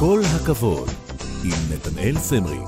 [0.00, 0.88] כל הכבוד,
[1.44, 2.58] עם נתנאל סמרי.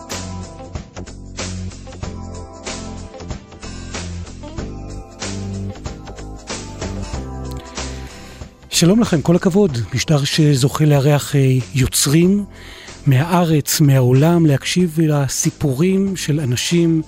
[8.70, 9.78] שלום לכם, כל הכבוד.
[9.94, 12.44] משדר שזוכה לארח אה, יוצרים
[13.06, 17.02] מהארץ, מהעולם, להקשיב לסיפורים של אנשים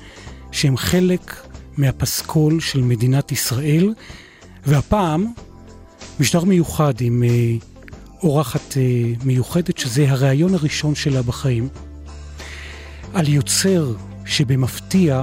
[0.52, 1.36] שהם חלק
[1.76, 3.94] מהפסקול של מדינת ישראל.
[4.66, 5.26] והפעם,
[6.20, 7.71] משדר מיוחד עם אה,
[8.22, 11.68] אורחת אה, מיוחדת, שזה הריאיון הראשון שלה בחיים,
[13.14, 13.94] על יוצר
[14.26, 15.22] שבמפתיע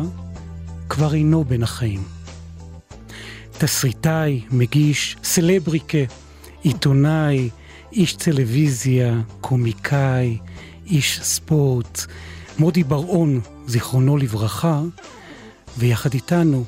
[0.89, 2.03] כבר אינו בין החיים.
[3.57, 5.97] תסריטאי, מגיש, סלבריקה,
[6.63, 7.49] עיתונאי,
[7.91, 10.37] איש טלוויזיה, קומיקאי,
[10.87, 12.05] איש ספורט,
[12.59, 14.81] מודי בר-און, זיכרונו לברכה,
[15.77, 16.65] ויחד איתנו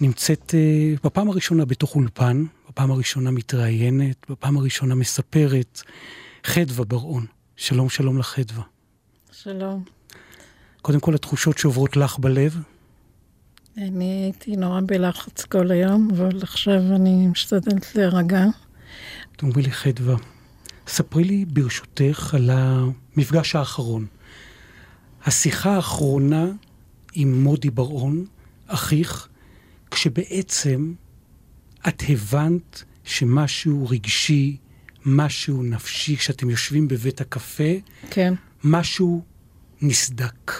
[0.00, 5.82] נמצאת uh, בפעם הראשונה בתוך אולפן, בפעם הראשונה מתראיינת, בפעם הראשונה מספרת,
[6.44, 7.26] חדווה בר-און.
[7.56, 8.62] שלום, שלום לחדווה.
[9.32, 9.84] שלום.
[10.82, 12.62] קודם כל, התחושות שעוברות לך בלב?
[13.76, 18.44] אני הייתי נורא בלחץ כל היום, אבל עכשיו אני משתדלת להירגע.
[19.36, 20.16] תאמרי לי, חדווה,
[20.86, 24.06] ספרי לי ברשותך על המפגש האחרון.
[25.24, 26.46] השיחה האחרונה
[27.14, 28.24] עם מודי בר-און,
[28.66, 29.28] אחיך,
[29.90, 30.92] כשבעצם
[31.88, 34.56] את הבנת שמשהו רגשי,
[35.06, 37.72] משהו נפשי, כשאתם יושבים בבית הקפה,
[38.10, 38.34] כן.
[38.64, 39.22] משהו
[39.82, 40.52] נסדק.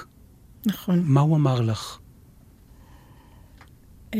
[0.66, 1.02] נכון.
[1.04, 1.98] מה הוא אמר לך?
[4.12, 4.16] Uh,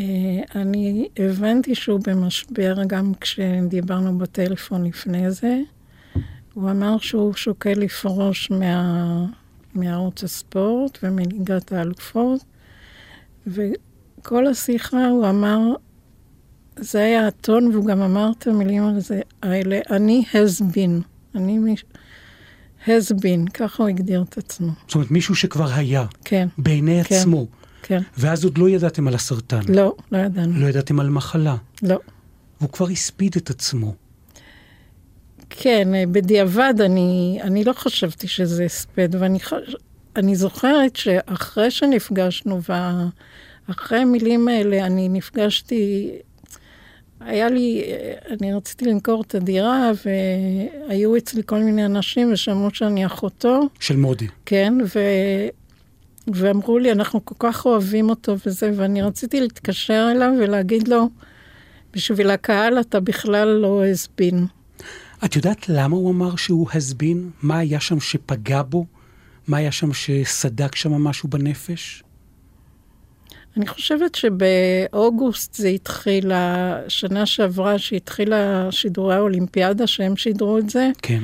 [0.55, 5.59] אני הבנתי שהוא במשבר גם כשדיברנו בטלפון לפני זה.
[6.55, 9.27] הוא אמר שהוא שוקל לפרוש מה,
[9.75, 12.45] מערוץ הספורט ומליגת האלופות,
[13.47, 15.75] וכל השיחה הוא אמר,
[16.77, 18.83] זה היה הטון, והוא גם אמר את המילים
[19.43, 21.03] האלה, אני has been,
[21.35, 21.75] אני
[22.87, 24.73] has been, ככה הוא הגדיר את עצמו.
[24.87, 26.05] זאת אומרת, מישהו שכבר היה.
[26.25, 26.49] כן.
[26.59, 27.47] בעיני כן, עצמו.
[27.83, 28.01] כן.
[28.19, 29.61] ואז עוד לא ידעתם על הסרטן.
[29.69, 30.61] לא, לא ידענו.
[30.61, 31.57] לא ידעתם על מחלה.
[31.83, 31.99] לא.
[32.61, 33.95] והוא כבר הספיד את עצמו.
[35.51, 39.77] כן, בדיעבד אני, אני לא חשבתי שזה הספד, ואני חש...
[40.17, 42.61] אני זוכרת שאחרי שנפגשנו,
[43.69, 46.11] ואחרי המילים האלה, אני נפגשתי,
[47.25, 47.83] היה לי,
[48.31, 53.69] אני רציתי למכור את הדירה, והיו אצלי כל מיני אנשים ושמעו שאני אחותו.
[53.81, 54.27] של מודי.
[54.47, 55.01] כן, ו...
[56.27, 61.09] ואמרו לי, אנחנו כל כך אוהבים אותו וזה, ואני רציתי להתקשר אליו ולהגיד לו,
[61.93, 64.47] בשביל הקהל אתה בכלל לא הסבין.
[65.25, 67.31] את יודעת למה הוא אמר שהוא הסבין?
[67.43, 68.87] מה היה שם שפגע בו?
[69.49, 72.03] מה היה שם שסדק שם משהו בנפש?
[73.57, 80.91] אני חושבת שבאוגוסט זה התחיל, השנה שעברה שהתחילה שידורי האולימפיאדה, שהם שידרו את זה.
[81.03, 81.23] כן.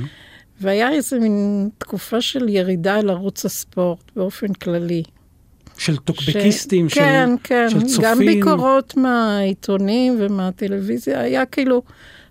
[0.61, 5.03] והיה איזה מין תקופה של ירידה על ערוץ הספורט באופן כללי.
[5.79, 6.95] של טוקבקיסטים, ש...
[6.95, 8.05] של, כן, כן, של צופים.
[8.05, 11.83] גם ביקורות מהעיתונים ומהטלוויזיה, היה כאילו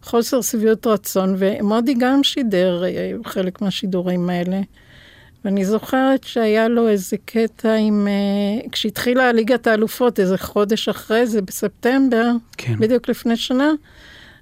[0.03, 4.61] חוסר שביעות רצון, ומודי גם שידר אה, חלק מהשידורים האלה.
[5.47, 11.41] ואני זוכרת שהיה לו איזה קטע עם, uh, כשהתחילה ליגת האלופות, איזה חודש אחרי זה,
[11.41, 12.75] בספטמבר, כן.
[12.79, 13.71] בדיוק לפני שנה,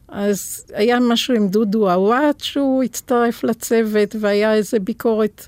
[0.07, 5.47] אז היה משהו עם דודו עוואט, שהוא הצטרף לצוות, והיה איזה ביקורת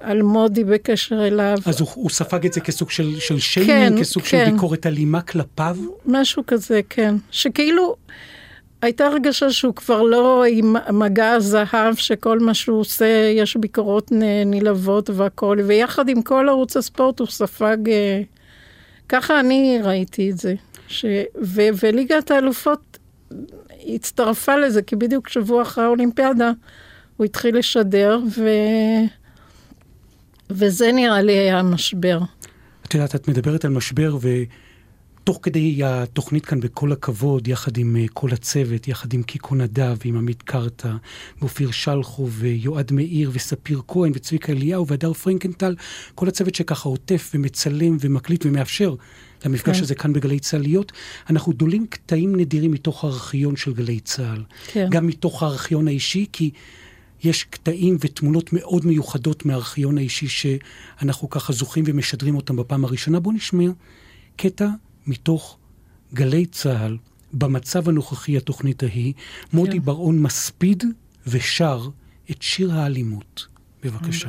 [0.00, 1.58] על מודי בקשר אליו.
[1.66, 4.44] אז הוא, הוא ספג את זה כסוג של, של שיימינג, כן, כסוג כן.
[4.46, 5.76] של ביקורת אלימה כלפיו?
[6.06, 7.14] משהו כזה, כן.
[7.30, 7.96] שכאילו,
[8.86, 14.12] הייתה הרגשה שהוא כבר לא עם מגע הזהב, שכל מה שהוא עושה, יש ביקורות
[14.46, 18.22] נלהבות והכול, ויחד עם כל ערוץ הספורט הוא ספג, אה,
[19.08, 20.54] ככה אני ראיתי את זה.
[20.88, 21.04] ש...
[21.42, 21.60] ו...
[21.82, 22.98] וליגת האלופות
[23.86, 26.50] הצטרפה לזה, כי בדיוק שבוע אחרי האולימפיאדה
[27.16, 28.48] הוא התחיל לשדר, ו...
[30.50, 32.18] וזה נראה לי היה המשבר.
[32.84, 34.16] את יודעת, את מדברת על משבר,
[35.26, 39.96] ותוך כדי התוכנית כאן, בכל הכבוד, יחד עם אה, כל הצוות, יחד עם קיקו נדב,
[40.04, 40.92] ועם עמית קרתא,
[41.40, 45.74] ואופיר שלחו, ויועד מאיר, וספיר כהן, וצביקה אליהו, והדר פרנקנטל,
[46.14, 48.94] כל הצוות שככה עוטף ומצלם ומקליט ומאפשר
[49.44, 49.82] למפגש כן.
[49.82, 50.92] הזה כאן בגלי צה"ל להיות,
[51.30, 54.42] אנחנו דולים קטעים נדירים מתוך הארכיון של גלי צה"ל.
[54.66, 54.86] כן.
[54.90, 56.50] גם מתוך הארכיון האישי, כי
[57.24, 63.20] יש קטעים ותמונות מאוד מיוחדות מהארכיון האישי שאנחנו ככה זוכרים ומשדרים אותם בפעם הראשונה.
[63.20, 63.70] בואו נשמע
[64.36, 64.68] קטע
[65.06, 65.58] מתוך
[66.14, 66.96] גלי צה"ל,
[67.32, 69.12] במצב הנוכחי התוכנית ההיא,
[69.52, 69.84] מודי כן.
[69.84, 70.84] בר-און מספיד
[71.26, 71.88] ושר
[72.30, 73.46] את שיר האלימות.
[73.84, 74.28] בבקשה.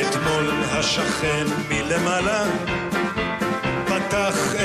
[0.00, 2.44] אתמול השכן מלמעלה,
[3.86, 4.59] פתח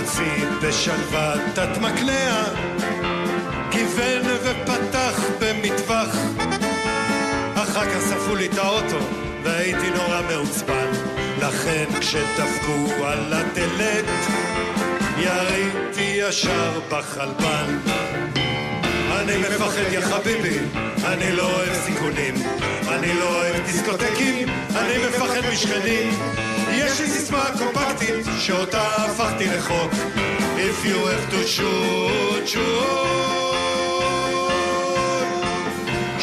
[0.00, 2.44] הוציא בשלוות את מקנע,
[3.70, 6.16] כיוון ופתח במטווח.
[7.54, 8.98] אחר כך שרפו לי את האוטו,
[9.44, 10.90] והייתי נורא מעוצבן.
[11.42, 14.04] לכן כשדפקו על הדלת,
[15.18, 17.78] יריתי ישר בחלבן.
[19.10, 20.58] אני מפחד יא חביבי,
[21.04, 22.34] אני לא אוהב סיכונים,
[22.88, 26.12] אני לא אוהב דיסקוטקים, אני מפחד משכנים.
[26.72, 29.92] יש לי סיסמה קומפקטית שאותה הפכתי לחוק.
[30.56, 33.10] If you have to shoot, shoot,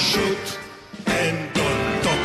[0.10, 0.46] shoot
[1.06, 2.24] and don't talk.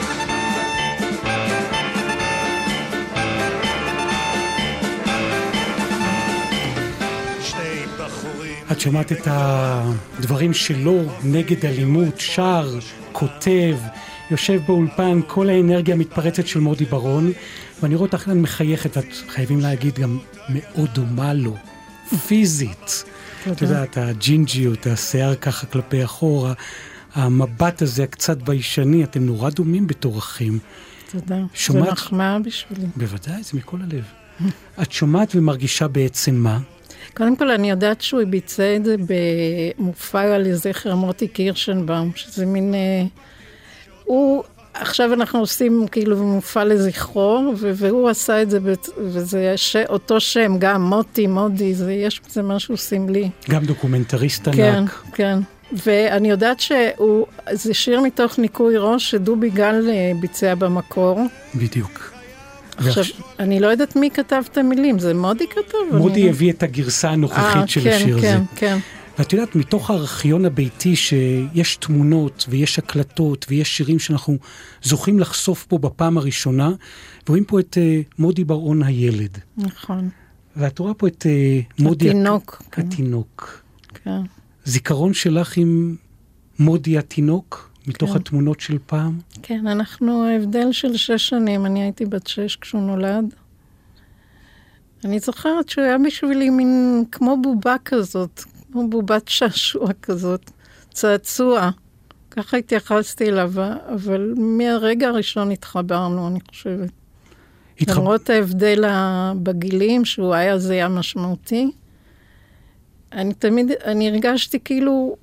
[8.72, 12.78] את שומעת את הדברים שלו נגד אלימות, שר,
[13.12, 13.76] כותב,
[14.30, 17.32] יושב באולפן, כל האנרגיה המתפרצת של מודי ברון,
[17.82, 20.18] ואני רואה אותך כאן מחייכת, ואת חייבים להגיד גם
[20.48, 21.56] מאוד דומה לו,
[22.26, 23.04] פיזית.
[23.52, 26.52] את יודעת, הג'ינג'יות, השיער ככה כלפי אחורה,
[27.14, 30.58] המבט הזה הקצת ביישני, אתם נורא דומים בתור אחים.
[31.10, 31.38] תודה.
[31.54, 31.84] שומעת?
[31.84, 32.86] זה מחמאה בשבילי.
[32.96, 34.04] בוודאי, זה מכל הלב.
[34.82, 36.58] את שומעת ומרגישה בעצם מה?
[37.14, 38.96] קודם כל, אני יודעת שהוא ביצע את זה
[39.78, 42.74] במופע לזכר מוטי קירשנבאום, שזה מין...
[42.74, 43.04] אה,
[44.04, 44.42] הוא,
[44.74, 48.58] עכשיו אנחנו עושים כאילו מופע לזכרו, והוא עשה את זה,
[48.98, 53.30] וזה ש- אותו שם, גם מוטי, מודי, זה, יש בזה משהו סמלי.
[53.50, 55.02] גם דוקומנטריסט כן, ענק.
[55.14, 55.38] כן.
[55.84, 61.20] ואני יודעת שהוא, זה שיר מתוך ניקוי ראש שדובי גל אה, ביצע במקור.
[61.54, 62.12] בדיוק.
[62.76, 63.04] עכשיו,
[63.38, 65.96] אני לא יודעת מי כתב את המילים, זה מודי כתב?
[65.98, 68.26] מודי אני- הביא את הגרסה הנוכחית אה, של כן, השיר הזה.
[68.26, 68.78] כן, כן.
[69.18, 74.36] ואת יודעת, מתוך הארכיון הביתי שיש תמונות ויש הקלטות ויש שירים שאנחנו
[74.82, 76.70] זוכים לחשוף פה בפעם הראשונה,
[77.26, 79.38] ורואים פה את uh, מודי בר-און הילד.
[79.56, 80.08] נכון,
[80.56, 82.10] ואת רואה פה את uh, מודי...
[82.10, 82.86] הק- התינוק, כן.
[82.86, 83.62] התינוק.
[84.04, 84.20] כן.
[84.64, 85.96] זיכרון שלך עם
[86.58, 88.16] מודי התינוק, מתוך כן.
[88.16, 89.18] התמונות של פעם?
[89.42, 93.24] כן, אנחנו הבדל של שש שנים, אני הייתי בת שש כשהוא נולד.
[95.04, 100.50] אני זוכרת שהוא היה בשבילי מין כמו בובה כזאת, כמו בובת שעשוע כזאת,
[100.92, 101.70] צעצוע.
[102.30, 103.52] ככה התייחסתי אליו,
[103.94, 106.90] אבל מהרגע הראשון התחברנו, אני חושבת.
[107.80, 108.84] התחב- למרות ההבדל
[109.42, 111.70] בגילים, שהוא היה זה היה משמעותי,
[113.12, 115.16] אני תמיד, אני הרגשתי כאילו,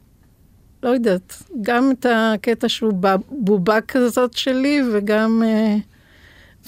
[0.83, 5.43] לא יודעת, גם את הקטע שהוא בבובה כזאת שלי, וגם...
[5.45, 5.75] אה,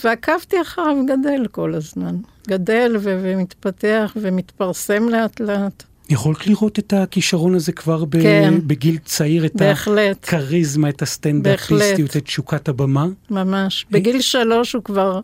[0.03, 2.15] ועקבתי אחריו גדל כל הזמן.
[2.47, 5.83] גדל ו- ומתפתח ומתפרסם לאט לאט.
[6.11, 8.53] יכולת לראות את הכישרון הזה כבר ב- כן.
[8.67, 12.17] בגיל צעיר, את בהחלט, הכריזמה, את הסטנדאפיסטיות.
[12.17, 13.05] את תשוקת הבמה?
[13.29, 13.85] ממש.
[13.91, 15.19] בגיל שלוש הוא כבר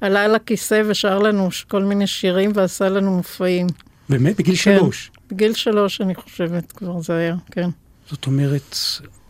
[0.00, 3.66] עלה על הכיסא ושר לנו כל מיני שירים ועשה לנו מופעים.
[4.08, 4.36] באמת?
[4.38, 4.78] בגיל כן.
[4.78, 5.10] שלוש.
[5.30, 7.70] בגיל שלוש, אני חושבת, כבר זה היה, כן.
[8.10, 8.76] זאת אומרת,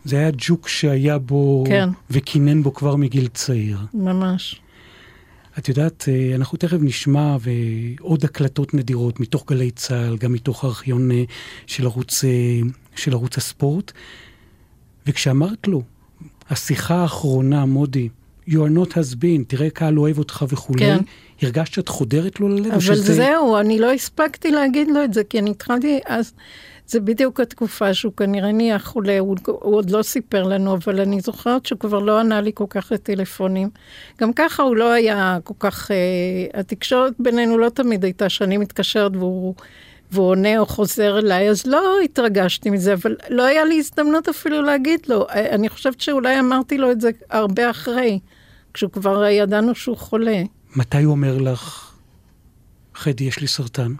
[0.05, 1.89] זה היה ג'וק שהיה בו, כן.
[2.11, 3.79] וכינן בו כבר מגיל צעיר.
[3.95, 4.61] ממש.
[5.59, 11.11] את יודעת, אה, אנחנו תכף נשמע ועוד הקלטות נדירות מתוך גלי צה"ל, גם מתוך הארכיון
[11.11, 11.25] אה,
[11.67, 12.61] של ערוץ, אה,
[12.97, 13.93] של ערוץ הספורט.
[15.07, 15.83] וכשאמרת לו,
[16.51, 18.09] השיחה האחרונה, מודי,
[18.49, 20.99] you are not has been, תראה קהל אוהב אותך וכולי, כן.
[21.43, 22.67] הרגשת שאת חודרת לו ללב?
[22.67, 23.15] אבל שזה...
[23.15, 26.33] זהו, אני לא הספקתי להגיד לו את זה, כי אני התחלתי אז,
[26.87, 31.21] זה בדיוק התקופה שהוא כנראה נהיה חולה, הוא, הוא עוד לא סיפר לנו, אבל אני
[31.21, 33.71] זוכרת שהוא כבר לא ענה לי כל כך לטלפונים.
[34.21, 39.17] גם ככה הוא לא היה כל כך, אה, התקשורת בינינו לא תמיד הייתה שאני מתקשרת
[39.17, 39.55] והוא...
[40.11, 44.63] והוא עונה או חוזר אליי, אז לא התרגשתי מזה, אבל לא היה לי הזדמנות אפילו
[44.63, 45.27] להגיד לו.
[45.29, 48.19] אה, אני חושבת שאולי אמרתי לו את זה הרבה אחרי,
[48.79, 50.43] כשהוא כבר ידענו שהוא חולה.
[50.77, 51.93] מתי הוא אומר לך,
[52.95, 53.93] חדי, יש לי סרטן?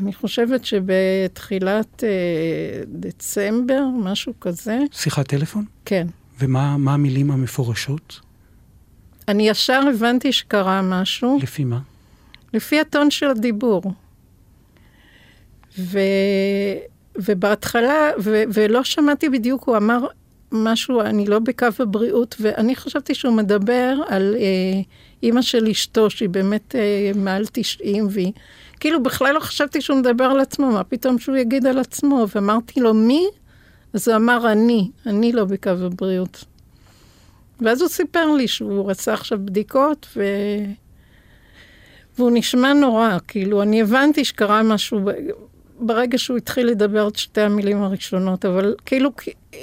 [0.00, 5.64] אני חושבת שבתחילת אה, דצמבר, משהו כזה, שיחת טלפון?
[5.84, 6.06] כן.
[6.40, 8.20] ומה מה המילים המפורשות?
[9.28, 11.80] אני ישר הבנתי שקרה משהו, לפי מה?
[12.54, 13.82] לפי הטון של הדיבור.
[15.78, 15.98] ו...
[17.16, 18.42] ובהתחלה, ו...
[18.54, 20.06] ולא שמעתי בדיוק, הוא אמר
[20.52, 24.80] משהו, אני לא בקו הבריאות, ואני חשבתי שהוא מדבר על אה,
[25.22, 28.32] אימא של אשתו, שהיא באמת אה, מעל 90, והיא...
[28.80, 32.26] כאילו בכלל לא חשבתי שהוא מדבר על עצמו, מה פתאום שהוא יגיד על עצמו?
[32.34, 33.26] ואמרתי לו, מי?
[33.92, 36.44] אז הוא אמר, אני, אני לא בקו הבריאות.
[37.60, 40.22] ואז הוא סיפר לי שהוא עשה עכשיו בדיקות, ו...
[42.18, 45.00] והוא נשמע נורא, כאילו, אני הבנתי שקרה משהו
[45.80, 49.10] ברגע שהוא התחיל לדבר את שתי המילים הראשונות, אבל כאילו,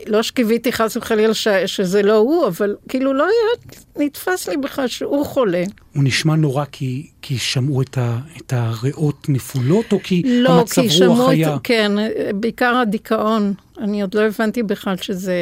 [0.08, 3.76] לא שקיוויתי חס וחלילה ש, שזה לא הוא, אבל כאילו לא היה
[4.06, 5.64] נתפס לי בכלל שהוא חולה.
[5.94, 10.82] הוא נשמע נורא כי, כי שמעו את, ה, את הריאות נפולות, או כי לא, המצב
[10.82, 11.58] כי רוח שמעו היה?
[11.64, 11.92] כן,
[12.36, 13.54] בעיקר הדיכאון.
[13.78, 15.36] אני עוד לא הבנתי בכלל שזה...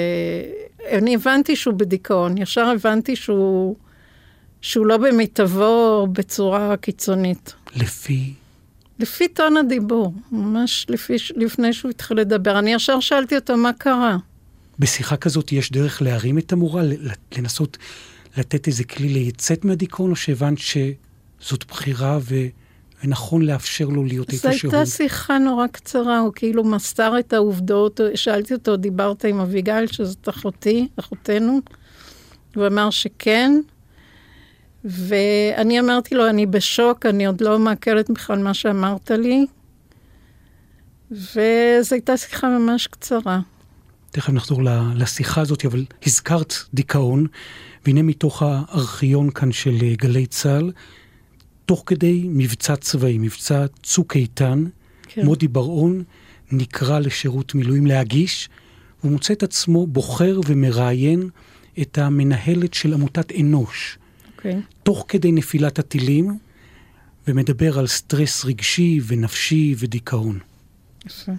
[0.89, 3.75] אני הבנתי שהוא בדיכאון, ישר הבנתי שהוא,
[4.61, 7.53] שהוא לא במיטבו בצורה קיצונית.
[7.75, 8.33] לפי...
[8.99, 12.59] לפי טון הדיבור, ממש לפי, לפני שהוא התחיל לדבר.
[12.59, 14.17] אני ישר שאלתי אותו מה קרה.
[14.83, 16.83] בשיחה כזאת יש דרך להרים את המורה,
[17.37, 17.77] לנסות
[18.37, 22.35] לתת איזה כלי לצאת מהדיכאון, או שהבנת שזאת בחירה ו...
[23.03, 24.73] ונכון לאפשר לו להיות זו איפה שהוא?
[24.73, 30.29] הייתה שיחה נורא קצרה, הוא כאילו מסר את העובדות, שאלתי אותו, דיברת עם אביגיל, שזאת
[30.29, 31.59] אחותי, אחותנו?
[32.55, 33.51] הוא אמר שכן,
[34.85, 39.45] ואני אמרתי לו, אני בשוק, אני עוד לא מעכלת בכלל מה שאמרת לי,
[41.11, 43.39] וזו הייתה שיחה ממש קצרה.
[44.13, 44.61] תכף נחזור
[44.95, 47.27] לשיחה הזאת, אבל הזכרת דיכאון,
[47.85, 50.71] והנה מתוך הארכיון כאן של אה, גלי צה"ל,
[51.65, 54.63] תוך כדי מבצע צבאי, מבצע צוק איתן,
[55.07, 55.25] כן.
[55.25, 56.03] מודי בר-און
[56.51, 58.49] נקרא לשירות מילואים להגיש,
[58.99, 61.29] והוא מוצא את עצמו בוחר ומראיין
[61.81, 63.97] את המנהלת של עמותת אנוש,
[64.35, 64.61] אוקיי.
[64.83, 66.37] תוך כדי נפילת הטילים,
[67.27, 70.39] ומדבר על סטרס רגשי ונפשי ודיכאון.
[71.05, 71.31] יפה.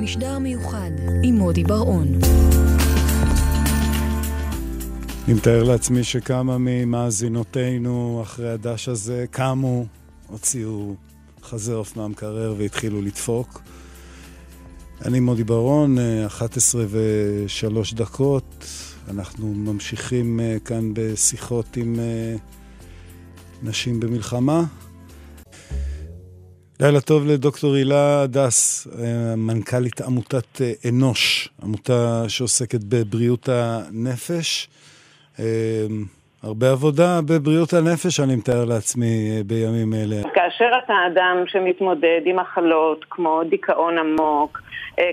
[0.00, 0.90] משדר מיוחד
[1.22, 2.08] עם מודי בר-און.
[5.24, 9.86] אני מתאר לעצמי שכמה ממאזינותינו אחרי הדש הזה קמו,
[10.28, 10.94] הוציאו
[11.42, 13.60] חזה עוף מהמקרר והתחילו לדפוק.
[15.04, 18.66] אני מודי ברון, אה, 11 ושלוש דקות.
[19.08, 22.36] אנחנו ממשיכים אה, כאן בשיחות עם אה,
[23.62, 24.64] נשים במלחמה.
[26.80, 34.68] לילה טוב לדוקטור הילה הדס, אה, מנכ"לית עמותת אה, אנוש, עמותה שעוסקת בבריאות הנפש.
[35.40, 35.44] אה,
[36.42, 40.16] הרבה עבודה בבריאות הנפש, אני מתאר לעצמי, בימים אלה.
[40.34, 44.62] כאשר אתה אדם שמתמודד עם מחלות כמו דיכאון עמוק,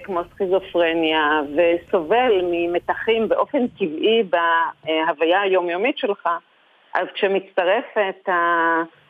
[0.03, 6.29] כמו סכיזופרניה, וסובל ממתחים באופן טבעי בהוויה היומיומית שלך,
[6.93, 9.00] אז כשמצטרפת ה-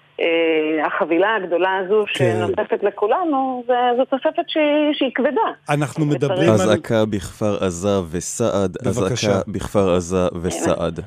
[0.88, 2.34] החבילה הגדולה הזו כן.
[2.38, 4.64] שנוספת לכולנו, זה- זו תוספת שהיא-
[4.94, 5.42] שהיא כבדה.
[5.70, 6.54] אנחנו מדברים על...
[6.56, 9.30] אזעקה בכפר עזה וסעד, בבקשה.
[9.32, 11.00] אזעקה בכפר עזה וסעד.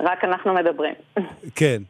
[0.00, 0.94] רק אנחנו מדברים.
[1.54, 1.82] כן.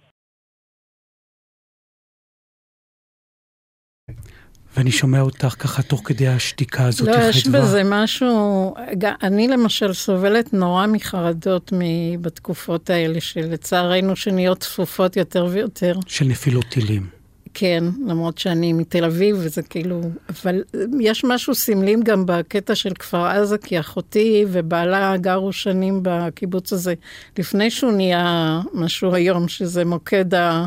[4.76, 7.60] ואני שומע אותך ככה תוך כדי השתיקה הזאת, לא, יש חדווה.
[7.60, 8.74] בזה משהו,
[9.22, 11.72] אני למשל סובלת נורא מחרדות
[12.20, 15.94] בתקופות האלה, שלצערנו שנהיות צפופות יותר ויותר.
[16.06, 17.06] של נפילות טילים.
[17.54, 20.00] כן, למרות שאני מתל אביב, וזה כאילו...
[20.28, 20.62] אבל
[21.00, 26.94] יש משהו סמלים גם בקטע של כפר עזה, כי אחותי ובעלה גרו שנים בקיבוץ הזה,
[27.38, 30.66] לפני שהוא נהיה משהו היום, שזה מוקד ה...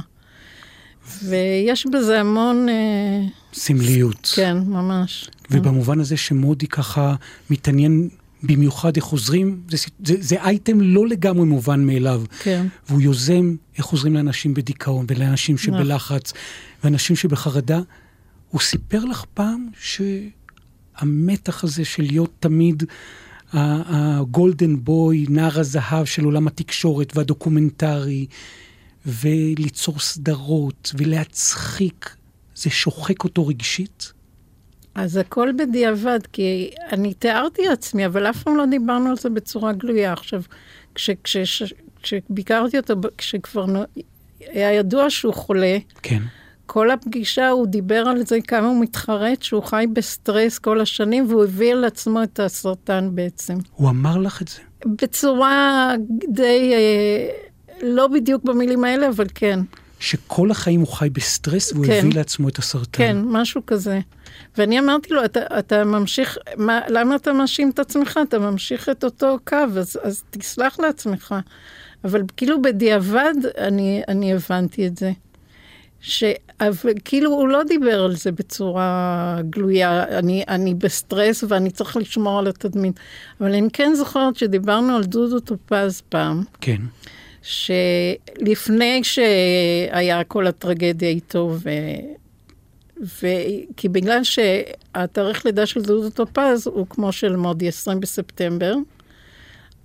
[1.23, 2.69] ויש בזה המון...
[2.69, 4.31] אה, סמליות.
[4.35, 5.29] כן, ממש.
[5.51, 7.15] ובמובן הזה שמודי ככה
[7.49, 8.09] מתעניין
[8.43, 12.23] במיוחד איך עוזרים, זה, זה, זה אייטם לא לגמרי מובן מאליו.
[12.43, 12.67] כן.
[12.89, 16.33] והוא יוזם איך עוזרים לאנשים בדיכאון ולאנשים שבלחץ
[16.83, 17.79] ואנשים שבחרדה.
[18.49, 19.67] הוא סיפר לך פעם
[20.99, 22.83] שהמתח הזה של להיות תמיד
[23.53, 28.25] הגולדן בוי, נער הזהב של עולם התקשורת והדוקומנטרי,
[29.05, 32.15] וליצור סדרות ולהצחיק,
[32.55, 34.13] זה שוחק אותו רגשית?
[34.95, 39.73] אז הכל בדיעבד, כי אני תיארתי לעצמי, אבל אף פעם לא דיברנו על זה בצורה
[39.73, 40.13] גלויה.
[40.13, 40.41] עכשיו,
[40.95, 43.65] כש, כש, כש, כשביקרתי אותו, כשכבר
[44.39, 46.21] היה ידוע שהוא חולה, כן.
[46.65, 51.43] כל הפגישה הוא דיבר על זה, כמה הוא מתחרט, שהוא חי בסטרס כל השנים, והוא
[51.43, 53.53] הביא על עצמו את הסרטן בעצם.
[53.71, 54.59] הוא אמר לך את זה.
[54.85, 55.93] בצורה
[56.27, 57.29] די, אה,
[57.81, 59.59] לא בדיוק במילים האלה, אבל כן.
[59.99, 61.99] שכל החיים הוא חי בסטרס והוא כן.
[61.99, 62.97] הביא לעצמו את הסרטן.
[62.97, 63.99] כן, משהו כזה.
[64.57, 68.19] ואני אמרתי לו, אתה, אתה ממשיך, מה, למה אתה מאשים את עצמך?
[68.27, 71.35] אתה ממשיך את אותו קו, אז, אז תסלח לעצמך.
[72.03, 75.11] אבל כאילו בדיעבד אני, אני הבנתי את זה.
[76.01, 76.23] ש...
[76.61, 82.39] אבל כאילו הוא לא דיבר על זה בצורה גלויה, אני, אני בסטרס ואני צריך לשמור
[82.39, 82.99] על התדמית.
[83.41, 86.81] אבל אני כן זוכרת שדיברנו על דודו טופז פעם, כן.
[87.45, 91.69] שלפני שהיה כל הטרגדיה איתו, ו...
[93.01, 93.27] ו...
[93.77, 98.75] כי בגלל שהתאריך לידה של דודו טופז הוא כמו של מודי, 20 בספטמבר,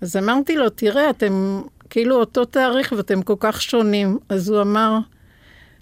[0.00, 4.19] אז אמרתי לו, תראה, אתם כאילו אותו תאריך ואתם כל כך שונים.
[4.29, 4.99] אז הוא אמר,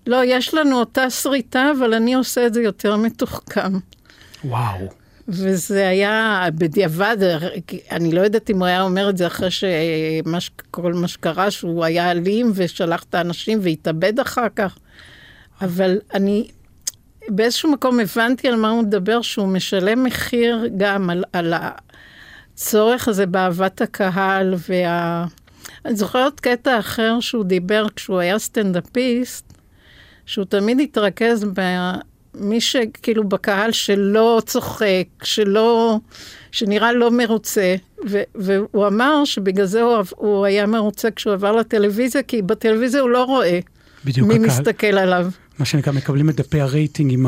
[0.06, 3.72] לא, יש לנו אותה שריטה, אבל אני עושה את זה יותר מתוחכם.
[4.44, 4.88] וואו.
[5.28, 7.16] וזה היה בדיעבד,
[7.90, 12.10] אני לא יודעת אם הוא היה אומר את זה אחרי שכל מה שקרה, שהוא היה
[12.10, 14.78] אלים ושלח את האנשים והתאבד אחר כך.
[15.62, 16.48] אבל אני
[17.28, 21.54] באיזשהו מקום הבנתי על מה הוא מדבר, שהוא משלם מחיר גם על, על
[22.54, 25.26] הצורך הזה באהבת הקהל וה...
[25.84, 29.52] אני זוכרת קטע אחר שהוא דיבר כשהוא היה סטנדאפיסט,
[30.26, 31.44] שהוא תמיד התרכז
[32.38, 35.98] במי שכאילו בקהל שלא צוחק, שלא,
[36.52, 37.76] שנראה לא מרוצה,
[38.08, 43.10] ו, והוא אמר שבגלל זה הוא, הוא היה מרוצה כשהוא עבר לטלוויזיה, כי בטלוויזיה הוא
[43.10, 43.58] לא רואה
[44.04, 44.46] בדיוק מי הקהל.
[44.46, 45.28] מסתכל עליו.
[45.58, 47.26] מה שנקרא, מקבלים את דפי הרייטינג עם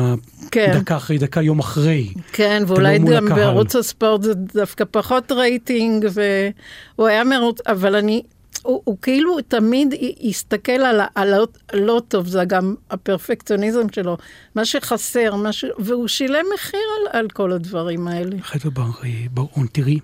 [0.51, 0.71] כן.
[0.75, 2.13] הדקה אחרי דקה, יום אחרי.
[2.31, 3.35] כן, ואולי ולא מול גם.
[3.35, 8.21] בערוץ הספורט זה דווקא פחות רייטינג, והוא היה מרוץ, אבל אני,
[8.63, 14.17] הוא, הוא כאילו תמיד י- הסתכל על הלא לא טוב, זה גם הפרפקציוניזם שלו,
[14.55, 15.65] מה שחסר, מה ש...
[15.79, 18.37] והוא שילם מחיר על, על כל הדברים האלה.
[18.41, 19.99] חטא בר, אה, בר-און, תראי,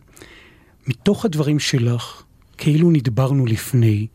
[0.87, 2.23] מתוך הדברים שלך,
[2.57, 4.07] כאילו נדברנו לפני,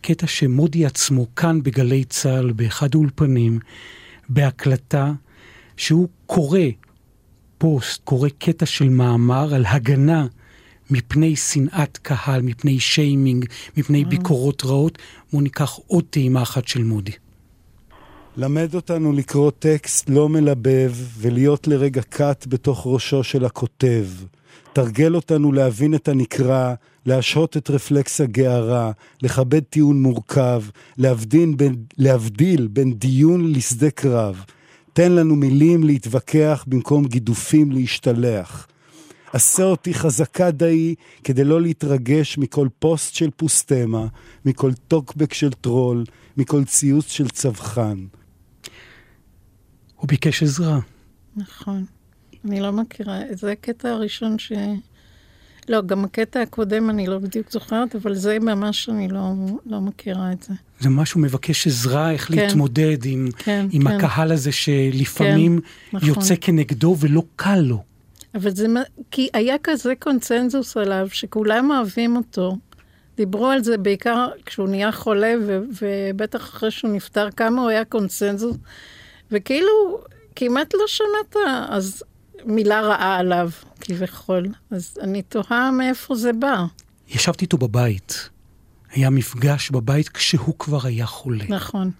[0.00, 3.58] קטע שמודי עצמו כאן בגלי צה"ל, באחד האולפנים,
[4.28, 5.12] בהקלטה,
[5.76, 6.60] שהוא קורא
[7.58, 10.26] פוסט, קורא קטע של מאמר על הגנה
[10.92, 13.44] מפני שנאת קהל, מפני שיימינג,
[13.76, 14.98] מפני ביקורות רעות.
[15.32, 17.12] בואו ניקח עוד טעימה אחת של מודי.
[18.36, 24.06] למד אותנו לקרוא טקסט לא מלבב ולהיות לרגע קאט בתוך ראשו של הכותב.
[24.72, 26.74] תרגל אותנו להבין את הנקרא,
[27.06, 30.62] להשהות את רפלקס הגערה, לכבד טיעון מורכב,
[30.98, 34.44] להבדיל בין, להבדיל בין דיון לשדה קרב.
[34.92, 38.66] תן לנו מילים להתווכח במקום גידופים להשתלח.
[39.32, 44.06] עשה אותי חזקה די כדי לא להתרגש מכל פוסט של פוסטמה,
[44.44, 46.04] מכל טוקבק של טרול,
[46.36, 48.06] מכל ציוץ של צווחן.
[49.96, 50.78] הוא ביקש עזרה.
[51.36, 51.84] נכון.
[52.44, 54.52] אני לא מכירה, זה הקטע הראשון ש...
[55.68, 59.32] לא, גם הקטע הקודם אני לא בדיוק זוכרת, אבל זה ממש אני לא,
[59.66, 60.54] לא מכירה את זה.
[60.80, 62.34] זה משהו מבקש עזרה, איך כן.
[62.34, 63.94] להתמודד עם, כן, עם כן.
[63.96, 65.60] הקהל הזה שלפעמים
[65.92, 66.08] נכון.
[66.08, 67.82] יוצא כנגדו ולא קל לו.
[68.34, 68.66] אבל זה,
[69.10, 72.56] כי היה כזה קונצנזוס עליו, שכולם אוהבים אותו.
[73.16, 77.84] דיברו על זה בעיקר כשהוא נהיה חולה, ו- ובטח אחרי שהוא נפטר, כמה הוא היה
[77.84, 78.56] קונצנזוס.
[79.30, 80.00] וכאילו,
[80.36, 81.36] כמעט לא שמעת
[81.68, 82.02] אז
[82.44, 84.46] מילה רעה עליו, כביכול.
[84.70, 86.64] אז אני תוהה מאיפה זה בא.
[87.08, 88.28] ישבתי איתו בבית.
[88.90, 91.44] היה מפגש בבית כשהוא כבר היה חולה.
[91.48, 91.90] נכון.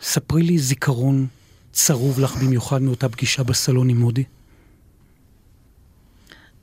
[0.00, 1.26] ספרי לי זיכרון
[1.72, 4.24] צרוב לך במיוחד מאותה פגישה בסלון עם מודי.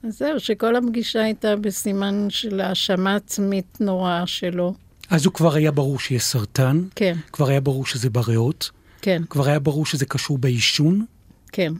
[0.03, 4.73] אז זהו, שכל הפגישה הייתה בסימן של האשמה עצמית נוראה שלו.
[5.09, 8.69] אז הוא כבר היה ברור שיש סרטן, כן, כבר היה ברור שזה בריאות,
[9.01, 11.05] כן, כבר היה ברור שזה קשור בעישון,
[11.51, 11.73] כן.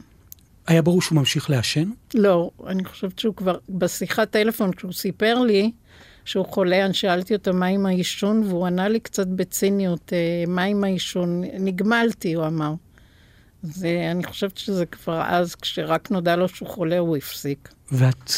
[0.66, 1.90] היה ברור שהוא ממשיך לעשן.
[2.14, 5.70] לא, אני חושבת שהוא כבר, בשיחת טלפון, כשהוא סיפר לי
[6.24, 10.62] שהוא חולה, אני שאלתי אותו מה עם העישון, והוא ענה לי קצת בציניות, "אה, מה
[10.62, 11.42] עם העישון?
[11.58, 12.74] נגמלתי, הוא אמר.
[13.64, 17.68] ואני חושבת שזה כבר אז, כשרק נודע לו שהוא חולה, הוא הפסיק.
[17.92, 18.30] ואת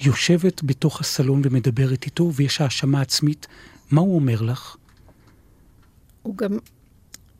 [0.00, 3.46] יושבת בתוך הסלון ומדברת איתו, ויש האשמה עצמית.
[3.90, 4.76] מה הוא אומר לך?
[6.22, 6.58] הוא גם,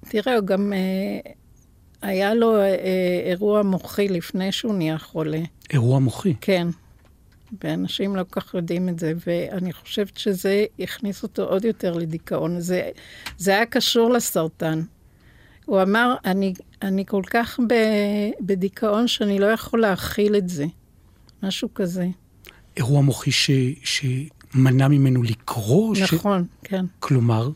[0.09, 1.33] תראה, הוא גם, אה,
[2.03, 2.75] היה לו אה,
[3.25, 5.41] אירוע מוחי לפני שהוא נהיה חולה.
[5.71, 6.35] אירוע מוחי.
[6.41, 6.69] כן.
[7.65, 12.61] ואנשים לא כל כך יודעים את זה, ואני חושבת שזה הכניס אותו עוד יותר לדיכאון.
[12.61, 12.91] זה,
[13.39, 14.83] זה היה קשור לסרטן.
[15.65, 17.75] הוא אמר, אני, אני כל כך ב,
[18.41, 20.67] בדיכאון שאני לא יכול להכיל את זה.
[21.43, 22.09] משהו כזה.
[22.77, 23.51] אירוע מוחי ש,
[23.83, 25.95] שמנע ממנו לקרוא?
[25.95, 26.13] ש...
[26.13, 26.85] נכון, כן.
[26.99, 27.51] כלומר,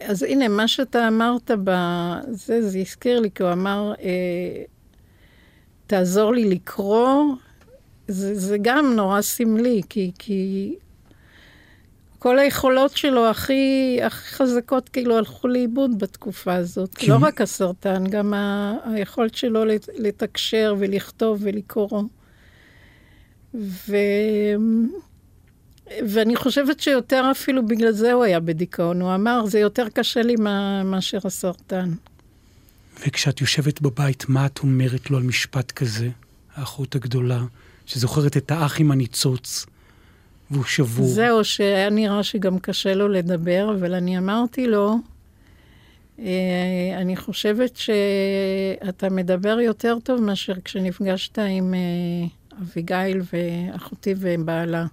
[0.00, 4.62] אז הנה, מה שאתה אמרת בזה, זה הזכיר לי, כי הוא אמר, אה,
[5.86, 7.34] תעזור לי לקרוא,
[8.08, 10.74] זה, זה גם נורא סמלי, כי, כי
[12.20, 16.94] כל היכולות שלו הכי, הכי חזקות כאילו הלכו לאיבוד בתקופה הזאת.
[16.94, 22.02] כי לא רק הסרטן, גם ה, היכולת שלו לת- לתקשר ולכתוב ולקרוא.
[23.54, 23.96] ו...
[26.08, 29.00] ואני חושבת שיותר אפילו בגלל זה הוא היה בדיכאון.
[29.00, 31.90] הוא אמר, זה יותר קשה לי מה, מאשר הסרטן.
[33.06, 36.08] וכשאת יושבת בבית, מה את אומרת לו על משפט כזה,
[36.54, 37.40] האחות הגדולה,
[37.86, 39.66] שזוכרת את האח עם הניצוץ,
[40.50, 41.06] והוא שבור?
[41.06, 44.96] זהו, שהיה נראה שגם קשה לו לדבר, אבל אני אמרתי לו,
[46.18, 52.28] אה, אני חושבת שאתה מדבר יותר טוב מאשר כשנפגשת עם אה,
[52.62, 54.86] אביגיל ואחותי ובעלה.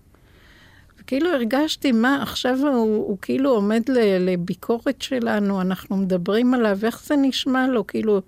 [0.99, 3.81] וכאילו הרגשתי, מה, עכשיו הוא, הוא כאילו עומד
[4.19, 8.21] לביקורת שלנו, אנחנו מדברים עליו, איך זה נשמע לו, כאילו...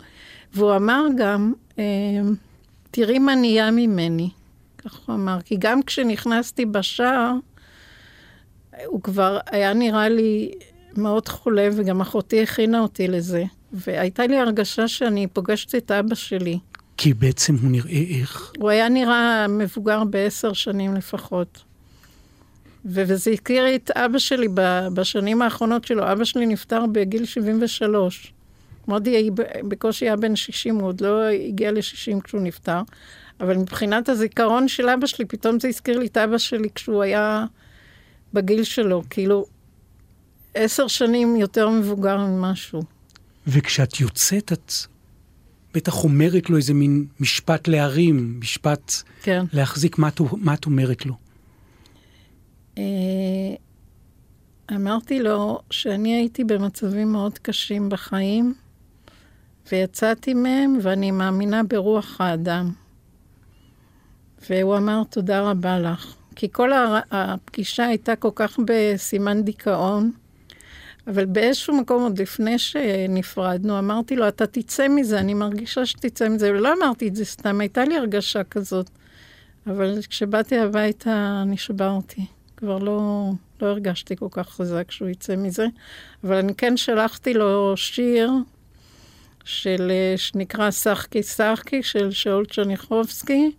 [0.54, 1.84] והוא אמר גם, אה,
[2.92, 4.30] תראי מה נהיה ממני.
[4.84, 7.34] כך הוא אמר, כי גם כשנכנסתי בשער,
[8.86, 10.52] הוא כבר היה נראה לי
[10.98, 13.44] מאוד חולה, וגם אחותי הכינה אותי לזה.
[13.74, 16.60] והייתה לי הרגשה שאני פוגשת את אבא שלי.
[16.98, 18.52] כי בעצם הוא נראה איך?
[18.58, 21.64] הוא היה נראה מבוגר בעשר שנים לפחות.
[22.86, 24.48] וזה הכיר את אבא שלי
[24.94, 26.12] בשנים האחרונות שלו.
[26.12, 28.34] אבא שלי נפטר בגיל 73.
[28.88, 29.30] מודי
[29.68, 32.82] בקושי היה בן 60, הוא עוד לא הגיע ל-60 כשהוא נפטר.
[33.40, 37.46] אבל מבחינת הזיכרון של אבא שלי, פתאום זה הזכיר לי את אבא שלי כשהוא היה
[38.34, 39.04] בגיל שלו.
[39.10, 39.46] כאילו,
[40.54, 42.82] עשר שנים יותר מבוגר ממשהו.
[43.48, 44.74] וכשאת יוצאת, את
[45.74, 49.46] בטח אומרת לו איזה מין משפט להרים, משפט כן.
[49.54, 51.14] להחזיק, מה את, מה את אומרת לו?
[52.78, 52.84] אה,
[54.76, 58.54] אמרתי לו שאני הייתי במצבים מאוד קשים בחיים,
[59.72, 62.72] ויצאתי מהם, ואני מאמינה ברוח האדם.
[64.50, 66.16] והוא אמר, תודה רבה לך.
[66.36, 66.70] כי כל
[67.12, 70.12] הפגישה הייתה כל כך בסימן דיכאון,
[71.08, 76.52] אבל באיזשהו מקום, עוד לפני שנפרדנו, אמרתי לו, אתה תצא מזה, אני מרגישה שתצא מזה.
[76.52, 78.90] ולא אמרתי את זה סתם, הייתה לי הרגשה כזאת.
[79.68, 82.26] אבל כשבאתי הביתה, נשברתי.
[82.58, 83.30] כבר לא,
[83.62, 85.68] לא הרגשתי כל כך חזק שהוא יצא מזה.
[86.24, 88.32] אבל אני כן שלחתי לו שיר
[89.44, 93.52] של, שנקרא סחקי סחקי, של שאול צ'ניחובסקי.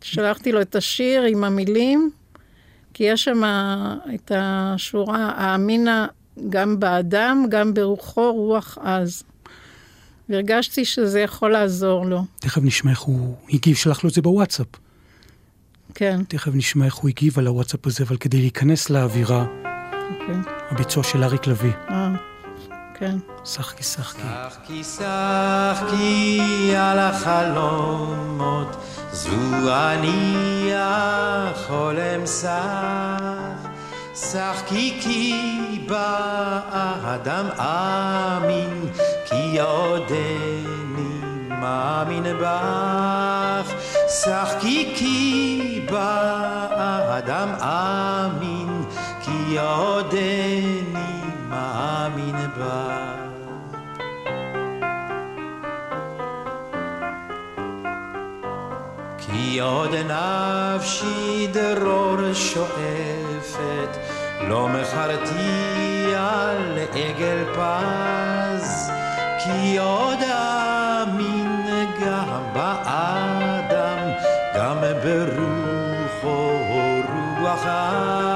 [0.00, 2.10] שלחתי לו את השיר עם המילים,
[2.94, 3.42] כי יש שם
[4.14, 6.06] את השורה, האמינה
[6.50, 9.22] גם באדם, גם ברוחו, רוח עז.
[10.28, 12.24] והרגשתי שזה יכול לעזור לו.
[12.38, 14.66] תכף נשמע איך הוא הגיב, שלח לו את זה בוואטסאפ.
[15.94, 16.20] כן.
[16.28, 19.46] תכף נשמע איך הוא הגיב על הוואטסאפ הזה, אבל כדי להיכנס לאווירה,
[20.10, 20.36] אוקיי.
[20.70, 21.72] הביצוע של אריק לביא.
[21.90, 22.31] אה,
[22.94, 23.16] כן.
[23.44, 24.22] שחקי שחקי.
[24.50, 26.40] שחקי שחקי
[26.76, 28.76] על החלומות,
[29.12, 29.30] זו
[29.68, 33.68] אני החולם שח.
[34.14, 38.88] שחקי כי באדם אמין,
[39.24, 43.72] כי עודני מאמין בך.
[44.08, 48.84] שחקי כי באדם אמין,
[49.22, 50.91] כי עודני
[52.58, 53.22] בך.
[59.18, 63.96] כי עוד נפשי דרור שואפת,
[64.48, 68.90] לא מכרתי על עגל פז,
[69.44, 71.66] כי עוד אמין
[72.00, 74.08] גם באדם,
[74.56, 76.58] גם ברוחו
[77.40, 78.31] רוח עז,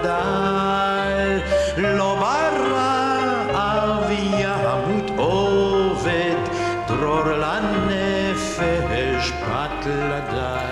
[0.00, 1.38] לדל,
[1.78, 6.36] לא ברעב ימות עובד,
[6.88, 10.66] דרור לנפש פת לדל.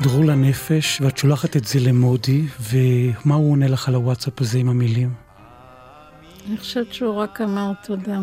[0.00, 4.68] דרור לנפש, ואת שולחת את זה למודי, ומה הוא עונה לך על הוואטסאפ הזה עם
[4.68, 5.14] המילים?
[6.48, 8.20] אני חושבת שהוא רק אמר תודה.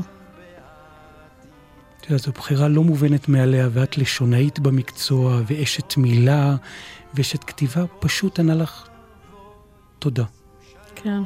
[1.97, 6.55] את יודעת, זו בחירה לא מובנת מאליה, ואת לשונאית במקצוע, ואשת מילה,
[7.13, 8.88] ואשת כתיבה, פשוט ענה לך
[9.99, 10.23] תודה.
[10.95, 11.21] כן.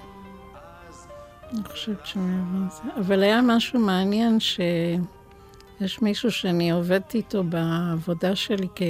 [1.54, 2.90] אני חושבת אמר זה.
[3.00, 8.82] אבל היה משהו מעניין שיש מישהו שאני עובדת איתו בעבודה שלי כ...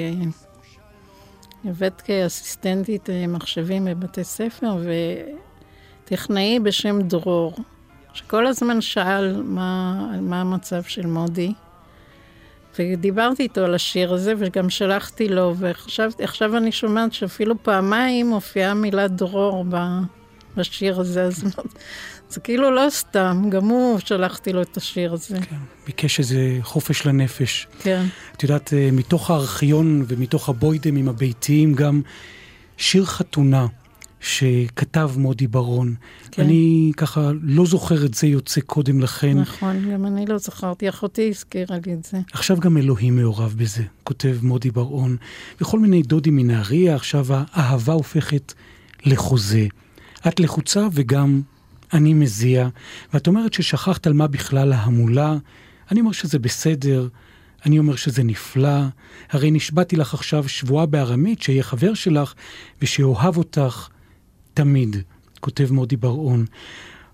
[1.65, 4.77] עובדת כאסיסטנטית מחשבים בבתי ספר,
[6.03, 7.53] וטכנאי בשם דרור,
[8.13, 11.53] שכל הזמן שאל מה, מה המצב של מודי.
[12.79, 18.71] ודיברתי איתו על השיר הזה, וגם שלחתי לו, וחשבתי, עכשיו אני שומעת שאפילו פעמיים מופיעה
[18.71, 19.65] המילה דרור
[20.57, 21.43] בשיר הזה, אז
[22.29, 25.37] זה כאילו לא סתם, גם הוא שלחתי לו את השיר הזה.
[25.49, 25.55] כן,
[25.85, 27.67] ביקש איזה חופש לנפש.
[27.79, 28.05] כן.
[28.35, 32.01] את יודעת, אה, מתוך הארכיון ומתוך הבוידמים הביתיים גם,
[32.77, 33.67] שיר חתונה
[34.23, 35.95] שכתב מודי ברון.
[36.31, 36.43] כן.
[36.43, 39.37] אני ככה לא זוכר את זה יוצא קודם לכן.
[39.37, 42.19] נכון, גם אני לא זכרתי, אחותי הזכירה לי את זה.
[42.33, 45.17] עכשיו גם אלוהים מעורב בזה, כותב מודי בר-און.
[45.61, 48.53] וכל מיני דודים מנהריה, עכשיו האהבה הופכת
[49.05, 49.67] לחוזה.
[50.27, 51.41] את לחוצה וגם
[51.93, 52.67] אני מזיע,
[53.13, 55.37] ואת אומרת ששכחת על מה בכלל ההמולה.
[55.91, 57.07] אני אומר שזה בסדר,
[57.65, 58.79] אני אומר שזה נפלא.
[59.31, 62.33] הרי נשבעתי לך עכשיו שבועה בארמית שיהיה חבר שלך
[62.81, 63.89] ושאוהב אותך
[64.53, 64.95] תמיד,
[65.39, 66.45] כותב מודי בר-און.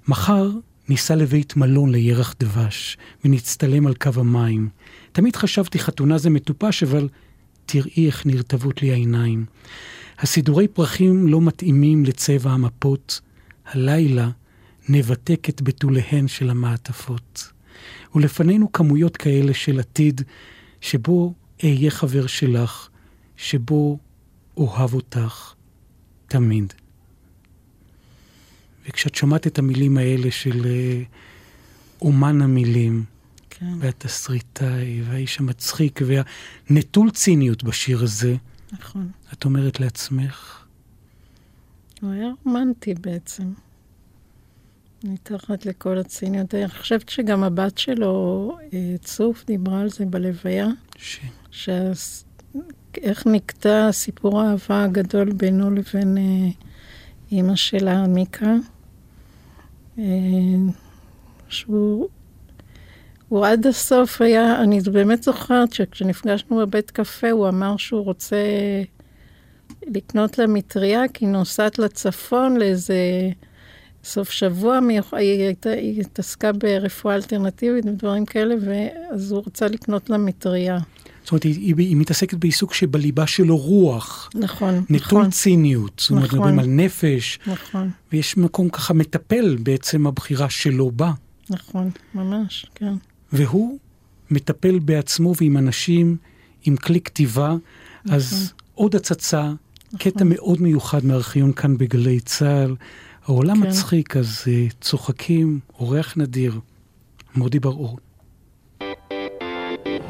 [0.07, 0.49] מחר
[0.89, 4.69] ניסע לבית מלון לירח דבש ונצטלם על קו המים.
[5.11, 7.09] תמיד חשבתי חתונה זה מטופש, אבל
[7.65, 9.45] תראי איך נרטבות לי העיניים.
[10.19, 13.21] הסידורי פרחים לא מתאימים לצבע המפות.
[13.65, 14.29] הלילה
[14.89, 17.51] נבתק את בתוליהן של המעטפות.
[18.15, 20.21] ולפנינו כמויות כאלה של עתיד,
[20.81, 22.89] שבו אהיה חבר שלך,
[23.37, 23.99] שבו
[24.57, 25.53] אוהב אותך
[26.27, 26.73] תמיד.
[28.89, 31.01] וכשאת שומעת את המילים האלה של אה,
[32.01, 33.03] אומן המילים,
[33.49, 38.35] כן, והתסריטאי, והאיש המצחיק, והנטול ציניות בשיר הזה,
[38.71, 39.11] נכון.
[39.33, 40.65] את אומרת לעצמך,
[42.01, 43.43] הוא היה רומנטי בעצם.
[45.03, 46.55] מתחת לכל הציניות.
[46.55, 51.19] אני חושבת שגם הבת שלו, אה, צוף, דיברה על זה בלוויה, ש...
[51.51, 52.25] שהס-
[53.01, 56.49] איך נקטע סיפור האהבה הגדול בינו לבין אה,
[57.31, 58.53] אימא שלה, מיקה.
[59.99, 60.71] אה,
[61.49, 62.07] שהוא
[63.29, 68.37] הוא עד הסוף היה, אני באמת זוכרת שכשנפגשנו בבית קפה, הוא אמר שהוא רוצה
[69.87, 73.29] לקנות לה מטריה, כי היא נוסעת לצפון לאיזה
[74.03, 80.09] סוף שבוע, מיוח- היא, הייתה, היא התעסקה ברפואה אלטרנטיבית ודברים כאלה, ואז הוא רצה לקנות
[80.09, 80.77] לה מטריה.
[81.29, 85.91] זאת אומרת, היא, היא, היא מתעסקת בעיסוק שבליבה שלו רוח, נכון, נטול נכון, ציניות.
[85.97, 86.39] זאת אומרת, נכון.
[86.39, 91.11] מדברים על נפש, נכון, ויש מקום ככה מטפל בעצם הבחירה שלו בה.
[91.49, 92.93] נכון, ממש, כן.
[93.33, 93.77] והוא
[94.31, 96.17] מטפל בעצמו ועם אנשים
[96.65, 97.55] עם כלי כתיבה,
[98.09, 99.51] אז עוד הצצה,
[99.97, 102.75] קטע מאוד מיוחד מארכיון כאן בגלי צה"ל.
[103.25, 103.67] העולם כן.
[103.67, 106.59] מצחיק, אז uh, צוחקים, אורח נדיר,
[107.35, 107.97] מודי בר-אור.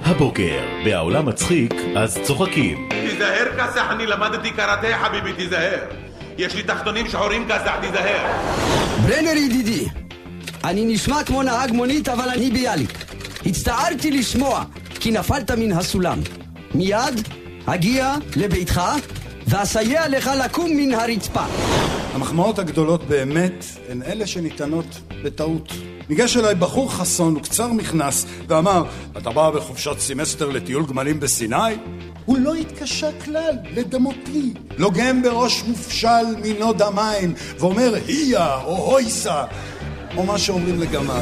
[0.10, 2.90] הבוקר, בעולם מצחיק, אז צוחקים.
[2.90, 5.80] תיזהר כסח, אני למדתי קראטה חביבי, תיזהר.
[6.38, 8.28] יש לי תחתונים שחורים כסח, תיזהר.
[9.08, 9.86] ברנר ידידי,
[10.64, 12.92] אני נשמע כמו נהג מונית אבל אני ביאליק.
[13.46, 14.64] הצטערתי לשמוע
[15.00, 16.20] כי נפלת מן הסולם.
[16.76, 17.28] מיד
[17.66, 18.82] אגיע לביתך
[19.50, 21.44] ואסייע לך לקום מן הרצפה.
[22.14, 24.86] המחמאות הגדולות באמת הן אלה שניתנות
[25.24, 25.74] בטעות.
[26.10, 28.84] ניגש אליי בחור חסון וקצר מכנס ואמר,
[29.18, 31.76] אתה בא בחופשת סמסטר לטיול גמלים בסיני?
[32.26, 34.54] הוא לא התקשה כלל לדמות לי.
[34.78, 39.44] לוגם בראש מופשל מנוד המים ואומר היה או הויסה
[40.18, 41.22] או מה שאומרים לגמל.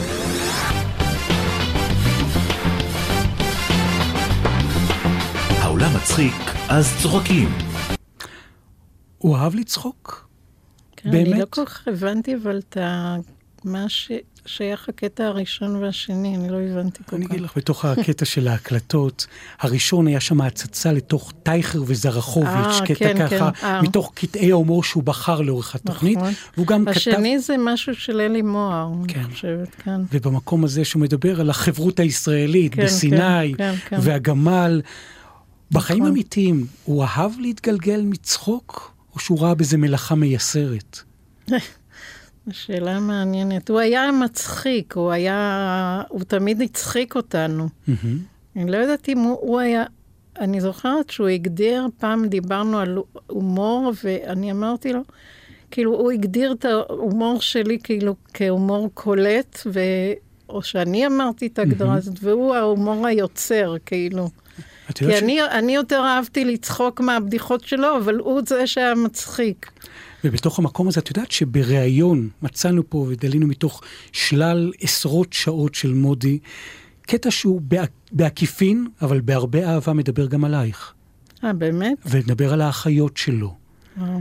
[5.62, 6.36] העולם מצחיק,
[6.70, 7.67] אז צוחקים.
[9.18, 10.28] הוא אהב לצחוק.
[10.96, 11.50] כן, אני לא באמת?
[11.50, 13.16] כל כך הבנתי, אבל את ה...
[13.64, 14.12] מה ש...
[14.48, 17.32] שייך הקטע הראשון והשני, אני לא הבנתי כל אני כך.
[17.32, 19.28] אגיד לך, בתוך הקטע של ההקלטות,
[19.60, 23.82] הראשון היה שם הצצה לתוך טייכר וזרחוביץ', אה, קטע כן, ככה, כן, אה.
[23.82, 26.34] מתוך קטעי ההומור שהוא בחר לאורך התוכנית, נכון.
[26.58, 26.92] והוא גם כתב...
[26.92, 29.20] השני זה משהו של אלי מוהר, כן.
[29.20, 30.02] אני חושבת, כן.
[30.12, 33.98] ובמקום הזה שהוא מדבר על החברות הישראלית כן, בסיני, כן, כן, כן.
[34.02, 34.82] והגמל.
[35.72, 36.12] בחיים נכון.
[36.12, 41.00] אמיתיים, הוא אהב להתגלגל מצחוק, או שהוא ראה בזה מלאכה מייסרת?
[42.52, 43.70] שאלה מעניינת.
[43.70, 46.02] הוא היה מצחיק, הוא היה...
[46.10, 47.70] הוא תמיד הצחיק אותנו.
[48.56, 49.84] אני לא יודעת אם הוא, הוא היה...
[50.40, 55.02] אני זוכרת שהוא הגדיר, פעם דיברנו על הומור, ואני אמרתי לו,
[55.72, 59.80] כאילו, הוא הגדיר את ההומור שלי כאילו כהומור קולט, ו...
[60.50, 64.30] או שאני אמרתי את ההגדרה הזאת, והוא ההומור היוצר, כאילו.
[64.95, 69.71] כי יודעת ש- אני, אני יותר אהבתי לצחוק מהבדיחות שלו, אבל הוא זה שהיה מצחיק.
[70.23, 76.39] ובתוך המקום הזה, את יודעת שבריאיון מצאנו פה ודלינו מתוך שלל עשרות שעות של מודי,
[77.02, 80.93] קטע שהוא בע- בעקיפין, אבל בהרבה אהבה מדבר גם עלייך.
[81.43, 81.97] אה, באמת?
[82.06, 83.56] ומדבר על האחיות שלו.
[83.97, 84.19] וואו.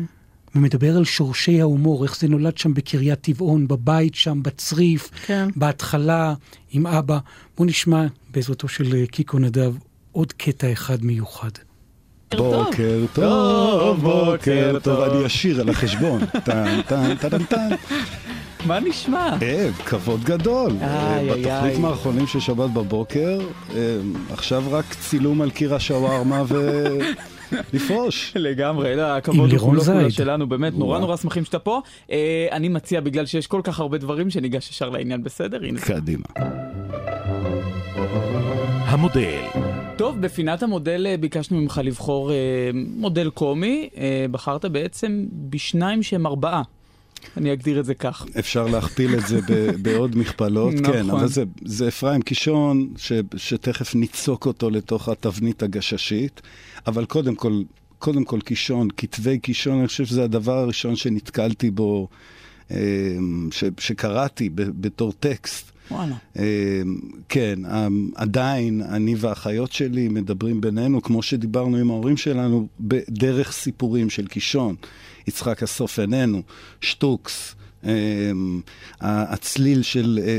[0.55, 5.49] ומדבר על שורשי ההומור, איך זה נולד שם בקריית טבעון, בבית שם, בצריף, כן.
[5.57, 6.35] בהתחלה,
[6.71, 7.19] עם אבא.
[7.57, 9.75] בואו נשמע, בעזרתו של אה, קיקו נדב,
[10.17, 11.51] עוד קטע אחד מיוחד.
[12.37, 16.27] בוקר טוב, בוקר טוב, אני אשיר על החשבון.
[16.47, 17.69] טן, טן, טן, טן.
[18.67, 19.37] מה נשמע?
[19.43, 20.73] אה, כבוד גדול.
[20.81, 21.79] איי, אה, איי, בתוכנית.
[21.79, 23.39] מערכונים של שבת בבוקר,
[23.75, 23.97] אה,
[24.31, 26.87] עכשיו רק צילום על קיר השווארמה ו...
[27.75, 28.33] לפרוש.
[28.37, 30.11] לגמרי, לא, הכבוד הוא כולו כולו.
[30.11, 30.99] שלנו, באמת, נורא.
[30.99, 31.81] נורא שמחים שאתה פה.
[32.11, 35.65] אה, אני מציע, בגלל שיש כל כך הרבה דברים, שניגש ישר לעניין, בסדר?
[35.65, 35.81] הנה.
[35.81, 36.27] קדימה.
[38.87, 39.76] המודל.
[39.97, 42.37] טוב, בפינת המודל אה, ביקשנו ממך לבחור אה,
[42.75, 46.63] מודל קומי, אה, בחרת בעצם בשניים שהם ארבעה.
[47.37, 48.27] אני אגדיר את זה כך.
[48.39, 49.41] אפשר להכפיל את זה
[49.83, 51.11] בעוד מכפלות, כן, נכון.
[51.11, 56.43] אבל זה, זה אפרים קישון, ש, שתכף ניצוק אותו לתוך התבנית הגששית,
[56.87, 57.63] אבל קודם כל,
[57.99, 62.09] קודם כל קישון, כתבי קישון, אני חושב שזה הדבר הראשון שנתקלתי בו,
[62.71, 62.77] אה,
[63.51, 65.76] ש, שקראתי בתור טקסט.
[65.91, 66.15] וואלה.
[66.39, 66.83] אה,
[67.29, 74.11] כן, אה, עדיין אני והאחיות שלי מדברים בינינו, כמו שדיברנו עם ההורים שלנו, בדרך סיפורים
[74.11, 74.75] של קישון.
[75.27, 76.43] יצחק הסוף איננו,
[76.81, 77.56] שטוקס.
[77.87, 77.93] אה,
[79.01, 80.37] הצליל של, אה,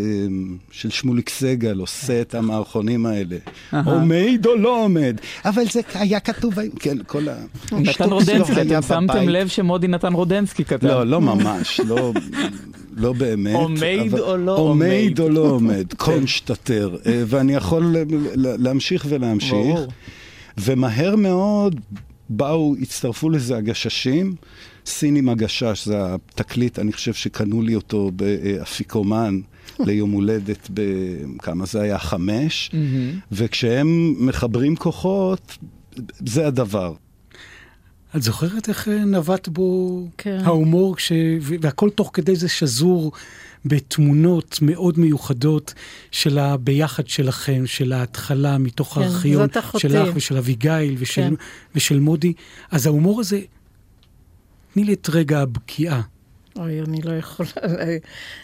[0.72, 3.38] של שמוליק סגל עושה את המערכונים האלה.
[3.86, 7.36] עומד או לא עומד, אבל זה היה כתוב, כן, כל ה...
[7.72, 9.30] נתן רודנסקי, אתם שמתם.
[9.30, 10.88] לב שמודי נתן רודנסקי כתב.
[10.88, 12.14] לא, לא ממש, לא,
[12.98, 13.56] לא באמת.
[13.56, 15.20] עומד או לא עומד עומד.
[15.20, 16.96] או לא עומד, קונסטטר.
[17.06, 17.96] אה, ואני יכול
[18.36, 19.52] להמשיך ולהמשיך.
[19.52, 19.88] ברור.
[20.58, 21.80] ומהר מאוד
[22.30, 24.36] באו, הצטרפו לזה הגששים.
[24.86, 29.40] סינימה גשש, זה התקליט, אני חושב שקנו לי אותו באפיקומן
[29.80, 32.00] ליום הולדת, בכמה זה היה?
[32.00, 32.72] חמש.
[33.32, 35.58] וכשהם מחברים כוחות,
[36.26, 36.94] זה הדבר.
[38.16, 40.40] את זוכרת איך אה, נבט בו כן.
[40.44, 41.12] ההומור, כש...
[41.42, 43.12] והכל תוך כדי זה שזור
[43.66, 45.74] בתמונות מאוד מיוחדות
[46.12, 49.48] של הביחד שלכם, של ההתחלה מתוך כן, הארכיון.
[49.78, 51.34] שלך ושל אביגיל ושל, כן.
[51.76, 52.34] ושל מודי.
[52.72, 53.40] אז ההומור הזה,
[54.74, 56.02] תני לי את רגע הבקיעה.
[56.60, 57.98] אוי, אני לא יכולה לה-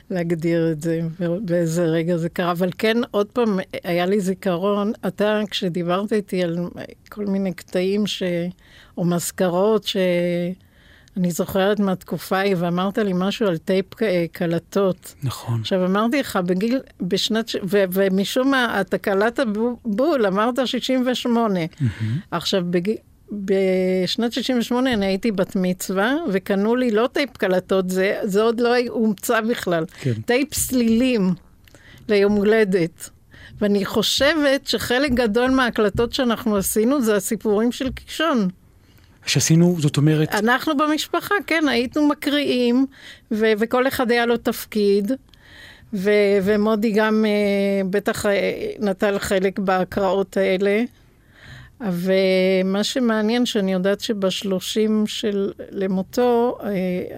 [0.09, 0.99] להגדיר את זה,
[1.45, 2.51] באיזה רגע זה קרה.
[2.51, 6.57] אבל כן, עוד פעם, היה לי זיכרון, אתה, כשדיברת איתי על
[7.09, 8.23] כל מיני קטעים ש...
[8.97, 9.85] או מזכרות
[11.15, 15.15] שאני זוכרת מהתקופה ההיא, ואמרת לי משהו על טייפ אה, קלטות.
[15.23, 15.59] נכון.
[15.59, 19.45] עכשיו, אמרתי לך, בגיל, בשנת, ו, ומשום מה, אתה קלטת
[19.85, 21.59] בול, אמרת 68.
[22.31, 22.95] עכשיו, בגיל...
[23.31, 28.75] בשנת 68 אני הייתי בת מצווה, וקנו לי לא טייפ קלטות, זה, זה עוד לא
[28.89, 29.85] הומצא בכלל.
[29.99, 30.13] כן.
[30.13, 31.33] טייפ סלילים
[32.09, 33.09] ליום הולדת.
[33.61, 38.49] ואני חושבת שחלק גדול מההקלטות שאנחנו עשינו זה הסיפורים של קישון.
[39.25, 42.85] שעשינו, זאת אומרת, אנחנו במשפחה, כן, היינו מקריאים,
[43.31, 45.11] ו- וכל אחד היה לו תפקיד,
[45.93, 46.09] ו-
[46.43, 47.31] ומודי גם אה,
[47.89, 48.31] בטח אה,
[48.79, 50.83] נטל חלק בהקראות האלה.
[51.91, 56.69] ומה שמעניין, שאני יודעת שבשלושים של למותו, אה,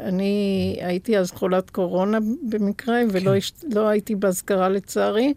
[0.08, 0.36] אני
[0.82, 2.18] הייתי אז חולת קורונה
[2.50, 5.34] במקרה, ולא הש- לא הייתי באזכרה לצערי,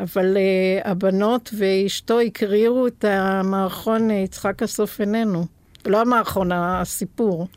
[0.00, 5.57] אבל אה, הבנות ואשתו הקריאו את המערכון יצחק הסוף איננו.
[5.88, 7.48] לא המערכון, הסיפור.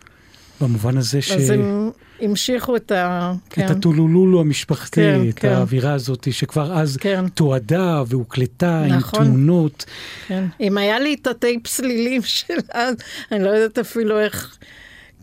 [0.62, 1.32] במובן הזה ש...
[1.32, 1.92] אז הם
[2.22, 3.34] המשיכו את ה...
[3.50, 3.66] כן.
[3.66, 5.50] את הטולולולו המשפחתי, כן, את כן.
[5.50, 7.28] האווירה הזאת שכבר אז כן.
[7.28, 9.22] תועדה והוקלטה נכון.
[9.22, 9.86] עם תמונות.
[10.28, 10.46] כן.
[10.60, 12.96] אם היה לי את הטייפ סלילים של אז,
[13.32, 14.58] אני לא יודעת אפילו איך...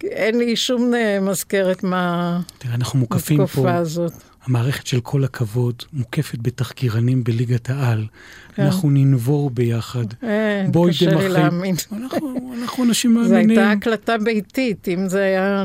[0.05, 2.40] אין לי שום אה, מזכרת מה...
[2.59, 4.12] תראה, אנחנו מוקפים פה, הזאת.
[4.49, 8.07] המערכת של כל הכבוד מוקפת בתחקירנים בליגת העל.
[8.55, 8.63] כן.
[8.63, 10.05] אנחנו ננבור ביחד.
[10.23, 11.29] אה, בואי קשה לי דמחי.
[11.29, 11.75] להאמין.
[11.93, 13.59] אנחנו, אנחנו אנשים זו מאמינים.
[13.59, 15.65] הייתה הקלטה ביתית, אם זה היה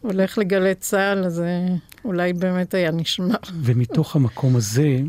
[0.00, 1.66] הולך לגלי צה"ל, אז זה
[2.04, 3.34] אולי באמת היה נשמע.
[3.62, 5.00] ומתוך המקום הזה,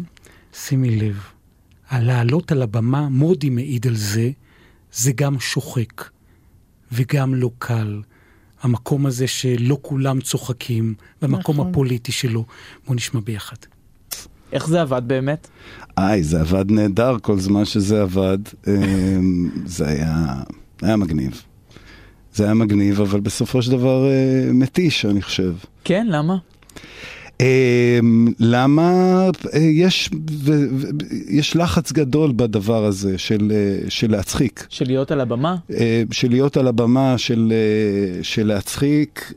[0.54, 1.24] שימי לב,
[1.90, 4.30] הלעלות על הבמה, מודי מעיד על זה,
[4.92, 6.10] זה גם שוחק
[6.92, 8.02] וגם לא קל.
[8.62, 11.70] המקום הזה שלא כולם צוחקים, במקום נכון.
[11.70, 12.46] הפוליטי שלו.
[12.86, 13.56] בואו נשמע ביחד.
[14.52, 15.48] איך זה עבד באמת?
[15.98, 18.38] איי, זה עבד נהדר כל זמן שזה עבד.
[18.68, 20.34] אמ, זה היה,
[20.82, 21.42] היה מגניב.
[22.34, 25.54] זה היה מגניב, אבל בסופו של דבר אה, מתיש, אני חושב.
[25.84, 26.38] כן, למה?
[27.42, 28.92] אמ, למה
[29.54, 30.10] אה, יש,
[31.28, 34.66] יש לחץ גדול בדבר הזה של, אה, של להצחיק.
[34.70, 35.56] של להיות על הבמה?
[35.74, 37.54] אה, של להיות על הבמה, של,
[38.22, 39.34] של להצחיק,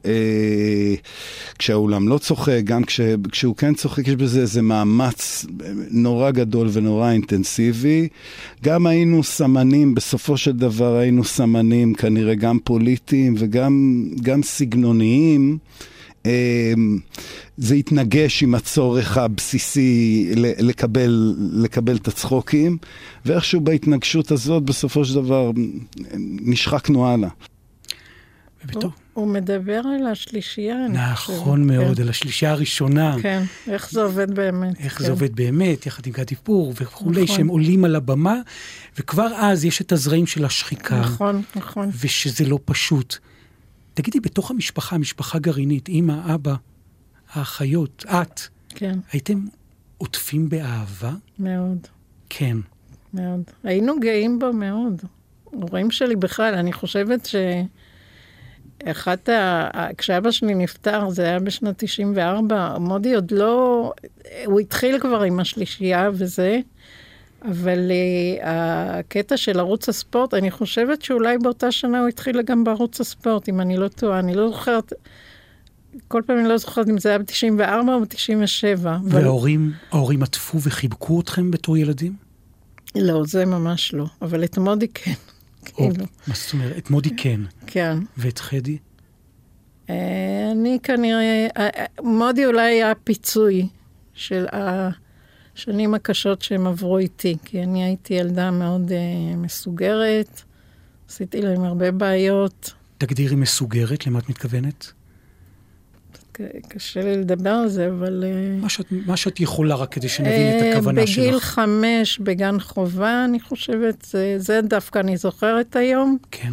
[1.58, 3.00] כשהאולם לא צוחק, גם כש,
[3.32, 5.46] כשהוא כן צוחק, יש בזה איזה מאמץ
[5.90, 8.08] נורא גדול ונורא אינטנסיבי.
[8.64, 15.58] גם היינו סמנים, בסופו של דבר היינו סמנים כנראה גם פוליטיים וגם גם סגנוניים.
[16.26, 16.72] אה,
[17.56, 22.78] זה התנגש עם הצורך הבסיסי לקבל, לקבל את הצחוקים,
[23.26, 25.50] ואיכשהו בהתנגשות הזאת בסופו של דבר
[26.40, 27.28] נשחקנו הלאה.
[29.12, 30.76] הוא מדבר על השלישייה.
[30.88, 32.02] נכון מאוד, כן.
[32.02, 33.16] על השלישייה הראשונה.
[33.22, 34.80] כן, איך זה עובד באמת.
[34.80, 35.04] איך כן.
[35.04, 37.36] זה עובד באמת, יחד עם גדי פור וכולי, נכון.
[37.36, 38.36] שהם עולים על הבמה,
[38.98, 41.00] וכבר אז יש את הזרעים של השחיקה.
[41.00, 41.90] נכון, נכון.
[42.00, 43.18] ושזה לא פשוט.
[44.00, 46.54] תגידי, בתוך המשפחה, משפחה גרעינית, אימא, אבא,
[47.32, 49.44] האחיות, את, כן, הייתם
[49.98, 51.12] עוטפים באהבה?
[51.38, 51.86] מאוד,
[52.28, 52.56] כן.
[53.14, 53.42] מאוד.
[53.64, 55.02] היינו גאים בו מאוד.
[55.52, 57.34] ההורים שלי בכלל, אני חושבת ש...
[58.84, 59.88] אחת ה...
[59.98, 63.92] כשאבא שלי נפטר, זה היה בשנת 94, מודי עוד לא...
[64.44, 66.60] הוא התחיל כבר עם השלישייה וזה,
[67.42, 73.00] אבל uh, הקטע של ערוץ הספורט, אני חושבת שאולי באותה שנה הוא התחיל גם בערוץ
[73.00, 74.92] הספורט, אם אני לא טועה, אני לא זוכרת,
[76.08, 78.86] כל פעם אני לא זוכרת אם זה היה ב-94 או ב-97.
[79.04, 82.16] וההורים, ההורים עטפו וחיבקו אתכם בתור ילדים?
[82.94, 85.12] לא, זה ממש לא, אבל את מודי כן.
[85.78, 86.78] או, כאילו, מה זאת אומרת?
[86.78, 87.40] את מודי כן.
[87.66, 87.98] כן.
[88.16, 88.78] ואת חדי?
[89.90, 91.68] אה, אני כנראה, אה,
[92.02, 93.68] מודי אולי היה פיצוי
[94.14, 94.46] של
[95.56, 100.42] השנים הקשות שהם עברו איתי, כי אני הייתי ילדה מאוד אה, מסוגרת,
[101.08, 104.92] עשיתי להם הרבה בעיות, תגדירי מסוגרת, למה את מתכוונת?
[106.68, 108.24] קשה לי לדבר על זה, אבל...
[108.26, 111.18] אה, מה שאת, מה שאת יכולה, רק כדי שנבין את אה, הכוונה שלך.
[111.18, 116.18] בגיל חמש, בגן חובה, אני חושבת, זה, זה דווקא אני זוכרת היום.
[116.30, 116.52] כן.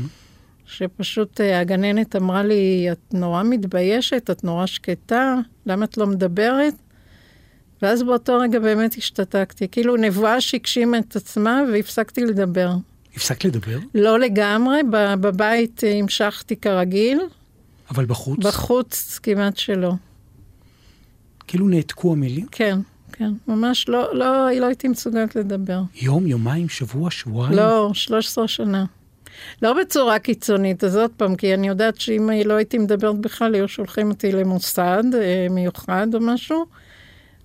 [0.65, 5.35] שפשוט אה, הגננת אמרה לי, את נורא מתביישת, את נורא שקטה,
[5.65, 6.73] למה את לא מדברת?
[7.81, 9.67] ואז באותו רגע באמת השתתקתי.
[9.67, 12.71] כאילו נבואה שהגשימה את עצמה והפסקתי לדבר.
[13.15, 13.79] הפסקת לדבר?
[13.93, 14.79] לא לגמרי,
[15.19, 17.19] בבית המשכתי כרגיל,
[17.91, 18.39] אבל בחוץ?
[18.39, 19.93] בחוץ כמעט שלא.
[21.47, 22.45] כאילו נעתקו המילים?
[22.51, 22.79] כן,
[23.11, 25.81] כן, ממש לא, לא, לא הייתי מסוגלת לדבר.
[25.95, 27.57] יום, יומיים, שבוע, שבועיים?
[27.57, 28.85] לא, 13 שנה.
[29.61, 33.67] לא בצורה קיצונית, אז עוד פעם, כי אני יודעת שאם לא הייתי מדברת בכלל, היו
[33.67, 36.65] שולחים אותי למוסד אה, מיוחד או משהו,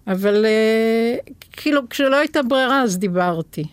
[0.07, 1.17] אבל אה,
[1.53, 3.65] כאילו, כשלא הייתה ברירה, אז דיברתי.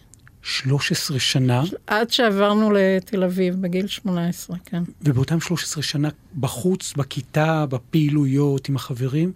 [0.42, 4.84] 13 שנה, עד שעברנו לתל אביב, בגיל 18, כן.
[5.02, 6.10] ובאותם 13 שנה
[6.40, 9.32] בחוץ, בכיתה, בפעילויות עם החברים,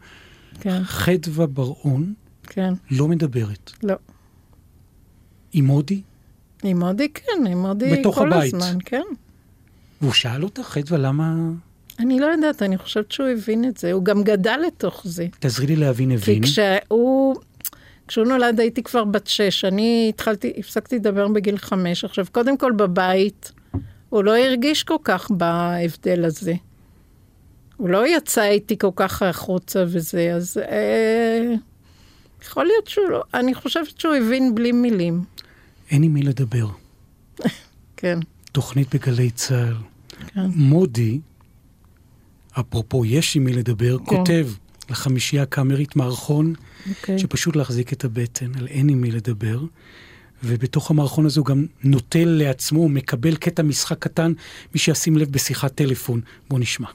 [0.60, 2.14] כן, חדווה בר-און
[2.48, 3.72] כן, לא מדברת.
[3.84, 3.96] לא.
[5.54, 6.02] עם מודי?
[6.64, 8.54] עם מודי, כן, עם מודי כל הבית.
[8.54, 9.04] הזמן, כן.
[10.02, 11.36] והוא שאל אותך, חדווה, למה...
[12.00, 13.92] אני לא יודעת, אני חושבת שהוא הבין את זה.
[13.92, 15.28] הוא גם גדל לתוך זה.
[15.40, 16.44] תעזרי לי להבין, כי הבין.
[16.44, 17.36] כשהוא,
[18.08, 22.04] כשהוא נולד הייתי כבר בת שש, אני התחלתי, הפסקתי לדבר בגיל חמש.
[22.04, 23.52] עכשיו, קודם כל בבית,
[24.10, 26.54] הוא לא הרגיש כל כך בהבדל הזה.
[27.78, 31.54] הוא לא יצא איתי כל כך החוצה וזה, אז אה,
[32.44, 35.24] יכול להיות שהוא לא, אני חושבת שהוא הבין בלי מילים.
[35.92, 36.68] אין עם מי לדבר.
[37.98, 38.20] כן,
[38.52, 39.74] תוכנית בגלי צה"ל.
[40.28, 40.46] כן.
[40.56, 41.20] מודי,
[42.60, 44.06] אפרופו יש עם מי לדבר, כן.
[44.06, 44.48] כותב
[44.90, 46.54] לחמישייה הקאמרית מערכון
[46.90, 47.20] אוקיי.
[47.20, 49.60] שפשוט להחזיק את הבטן, על אין עם מי לדבר.
[50.44, 54.34] ובתוך המערכון הזה הוא גם נוטל לעצמו, הוא מקבל קטע משחק קטן,
[54.74, 56.22] מי שישים לב בשיחת טלפון.
[56.50, 56.88] בואו נשמע.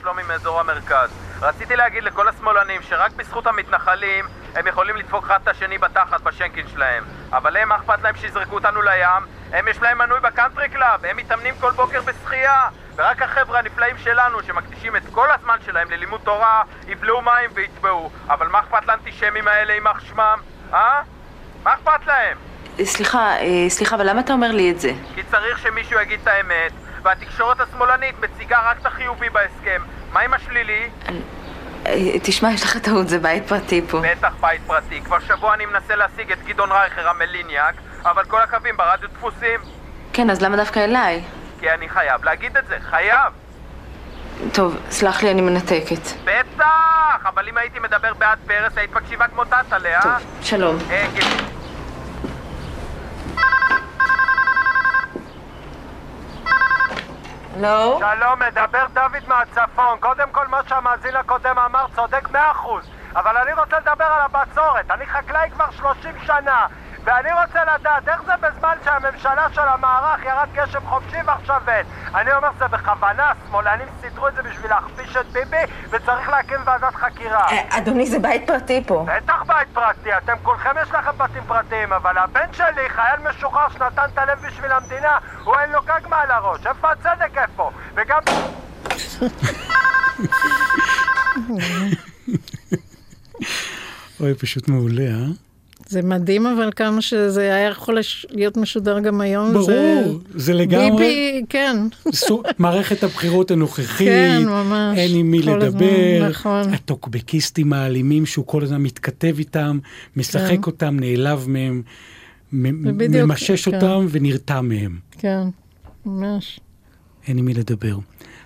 [0.00, 1.10] שלומי מאזור המרכז.
[1.40, 4.24] רציתי להגיד לכל השמאלנים שרק בזכות המתנחלים
[4.54, 7.04] הם יכולים לדפוק אחד את השני בתחת בשנקין שלהם.
[7.32, 9.35] אבל הם, אכפת להם שיזרקו אותנו לים?
[9.52, 12.62] הם, יש להם מנוי בקאנטרי קלאב, הם מתאמנים כל בוקר בשחייה.
[12.96, 18.10] ורק החבר'ה הנפלאים שלנו, שמקדישים את כל הזמן שלהם ללימוד תורה, יבלעו מים ויטבעו.
[18.28, 20.38] אבל מה אכפת לאנטישמים האלה, יימח שמם?
[20.72, 21.02] אה?
[21.62, 22.36] מה אכפת להם?
[22.84, 24.92] סליחה, אה, סליחה, אבל למה אתה אומר לי את זה?
[25.14, 26.72] כי צריך שמישהו יגיד את האמת,
[27.02, 29.82] והתקשורת השמאלנית מציגה רק את החיובי בהסכם.
[30.12, 30.90] מה עם השלילי?
[31.86, 34.00] אה, תשמע, יש לך טעות, זה בית פרטי פה.
[34.02, 35.00] בטח בית פרטי.
[35.00, 37.74] כבר שבוע אני מנסה להשיג את גדעון רייכר המליניאק,
[38.10, 39.60] אבל כל הקווים ברדיו דפוסים.
[40.12, 41.22] כן, אז למה דווקא אליי?
[41.60, 43.32] כי אני חייב להגיד את זה, חייב.
[44.52, 46.00] טוב, סלח לי, אני מנתקת.
[46.24, 46.66] בטח!
[47.26, 50.16] אבל אם הייתי מדבר בעד פרס, היית מקשיבה כמו טאטאלה, אה?
[50.42, 50.76] שלום.
[50.90, 51.24] אה, גיל-
[57.60, 57.98] לא?
[58.00, 59.98] שלום, מדבר דוד מהצפון.
[60.00, 62.84] קודם כל, מה שהמאזין הקודם אמר צודק מאה אחוז.
[63.16, 64.90] אבל אני רוצה לדבר על הבצורת.
[64.90, 66.66] אני חקלאי כבר 30 שנה.
[67.06, 71.86] ואני רוצה לדעת איך זה בזמן שהממשלה של המערך ירד גשם חופשי ועכשיו אין.
[72.14, 76.94] אני אומר זה בכוונה, השמאלנים סידרו את זה בשביל להכפיש את ביבי וצריך להקים ועדת
[76.94, 77.46] חקירה.
[77.70, 79.06] אדוני, זה בית פרטי פה.
[79.16, 84.04] בטח בית פרטי, אתם כולכם יש לכם בתים פרטיים, אבל הבן שלי, חייל משוחרר שנתן
[84.12, 87.70] את הלב בשביל המדינה, הוא אין לו גג מעל הראש, איפה הצדק איפה?
[87.94, 88.20] וגם...
[94.20, 95.45] אוי, פשוט מעולה, אה?
[95.88, 97.98] זה מדהים אבל כמה שזה היה יכול
[98.30, 99.52] להיות משודר גם היום.
[99.52, 101.76] ברור, זה לגמרי- ביבי, כן.
[102.12, 104.98] סו- מערכת הבחירות הנוכחית, כן, ממש.
[104.98, 106.74] אין עם מי כל הזמן, לדבר, נכון.
[106.74, 109.78] הטוקבקיסטים האלימים שהוא כל הזמן מתכתב איתם,
[110.16, 110.60] משחק כן.
[110.66, 111.82] אותם, נעלב מהם,
[112.52, 113.74] מ- בדיוק, ממשש כן.
[113.74, 114.98] אותם ונרתע מהם.
[115.18, 115.40] כן,
[116.06, 116.60] ממש.
[117.28, 117.96] אין עם מי לדבר.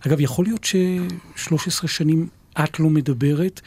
[0.07, 1.57] אגב, יכול להיות ש-13
[1.89, 2.27] שנים
[2.65, 3.61] את לא מדברת,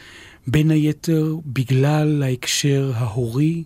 [0.46, 3.64] בין היתר בגלל ההקשר ההורי,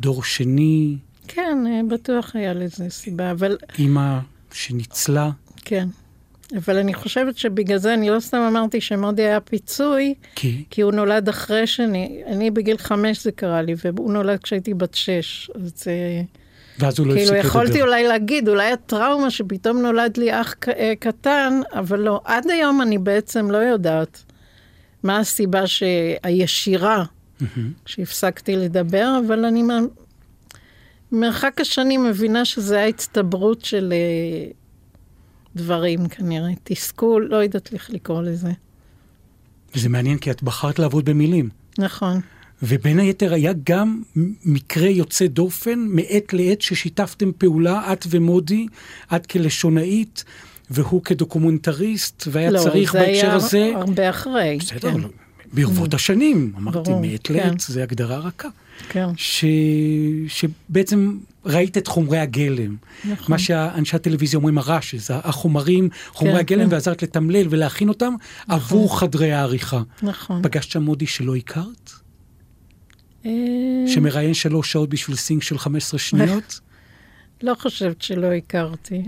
[0.00, 0.96] דור שני,
[1.28, 4.18] כן, אה, בטוח היה לזה סיבה, אבל אימא
[4.52, 5.30] שניצלה.
[5.64, 5.88] כן.
[6.56, 10.64] אבל אני חושבת שבגלל זה, אני לא סתם אמרתי שמודי היה פיצוי, כי?
[10.70, 14.94] כי הוא נולד אחרי שאני, אני בגיל חמש זה קרה לי, והוא נולד כשהייתי בת
[14.94, 15.50] שש.
[15.54, 16.22] אז אה,
[16.78, 17.48] ואז הוא לא הפסיק כאילו לדבר.
[17.48, 22.20] יכולתי אולי להגיד, אולי הטראומה שפתאום נולד לי אח אה, קטן, אבל לא.
[22.24, 24.22] עד היום אני בעצם לא יודעת
[25.02, 25.62] מה הסיבה
[26.22, 27.04] הישירה.
[27.86, 29.62] שהפסקתי לדבר, אבל אני
[31.12, 34.50] מרחק השנים מבינה שזה ההצטברות של אה,
[35.56, 38.50] דברים כנראה, תסכול, לא יודעת איך לקרוא לזה.
[39.74, 41.48] וזה מעניין כי את בחרת לעבוד במילים.
[41.78, 42.20] נכון.
[42.62, 44.02] ובין היתר היה גם
[44.44, 48.66] מקרה יוצא דופן מעת לעת ששיתפתם פעולה, את ומודי,
[49.16, 50.24] את כלשונאית
[50.72, 53.72] והוא כדוקומנטריסט, והיה לא, צריך זה בהקשר היה הזה...
[53.74, 54.56] הרבה אחרי.
[54.60, 55.00] בסדר, כן.
[55.00, 55.08] לא,
[55.52, 57.34] ברבות השנים, אמרתי ברור, מעת כן.
[57.34, 58.48] לעת, זו הגדרה רכה.
[58.88, 59.06] כן.
[59.16, 59.44] ש...
[60.28, 62.76] שבעצם ראית את חומרי הגלם.
[63.04, 63.26] נכון.
[63.28, 66.72] מה שאנשי הטלוויזיה אומרים הרעש, זה החומרים, חומרי כן, הגלם, כן.
[66.72, 68.14] ועזרת לתמלל ולהכין אותם
[68.48, 69.82] עבור חדרי העריכה.
[70.02, 70.42] נכון.
[70.42, 71.92] פגשת שם מודי שלא הכרת?
[73.26, 73.30] אה,
[73.86, 76.60] שמראיין שלוש שעות בשביל סינק של 15 שניות?
[77.42, 79.02] לא חושבת שלא הכרתי,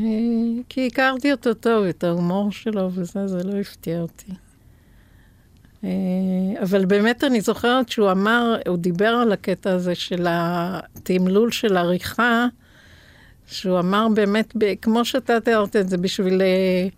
[0.69, 4.33] כי הכרתי אותו טוב, את ההומור שלו וזה, זה לא הפתיע אותי.
[5.85, 5.91] אה,
[6.63, 12.47] אבל באמת אני זוכרת שהוא אמר, הוא דיבר על הקטע הזה של התמלול של עריכה,
[13.47, 16.89] שהוא אמר באמת, כמו שאתה תיארת את זה, בשביל אה,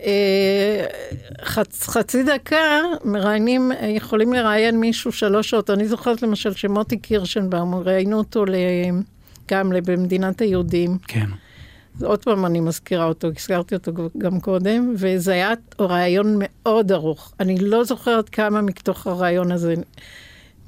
[0.00, 0.86] אה,
[1.42, 5.70] חצ, חצי דקה, מראיינים, יכולים לראיין מישהו שלוש שעות.
[5.70, 8.54] אני זוכרת למשל שמוטי קירשנבאום, ראיינו אותו ל...
[9.48, 10.98] גם במדינת היהודים.
[11.08, 11.26] כן.
[12.02, 17.32] עוד פעם אני מזכירה אותו, הזכרתי אותו גם קודם, וזה היה ראיון מאוד ארוך.
[17.40, 19.74] אני לא זוכרת כמה מתוך הראיון הזה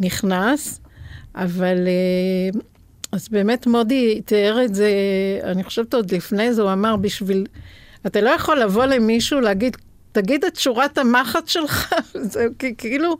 [0.00, 0.80] נכנס,
[1.34, 2.60] אבל אה,
[3.12, 4.90] אז באמת מודי תיאר את זה,
[5.44, 7.46] אני חושבת עוד לפני זה, הוא אמר בשביל,
[8.06, 9.76] אתה לא יכול לבוא למישהו להגיד,
[10.12, 11.94] תגיד את שורת המחט שלך,
[12.32, 12.46] זה
[12.78, 13.16] כאילו,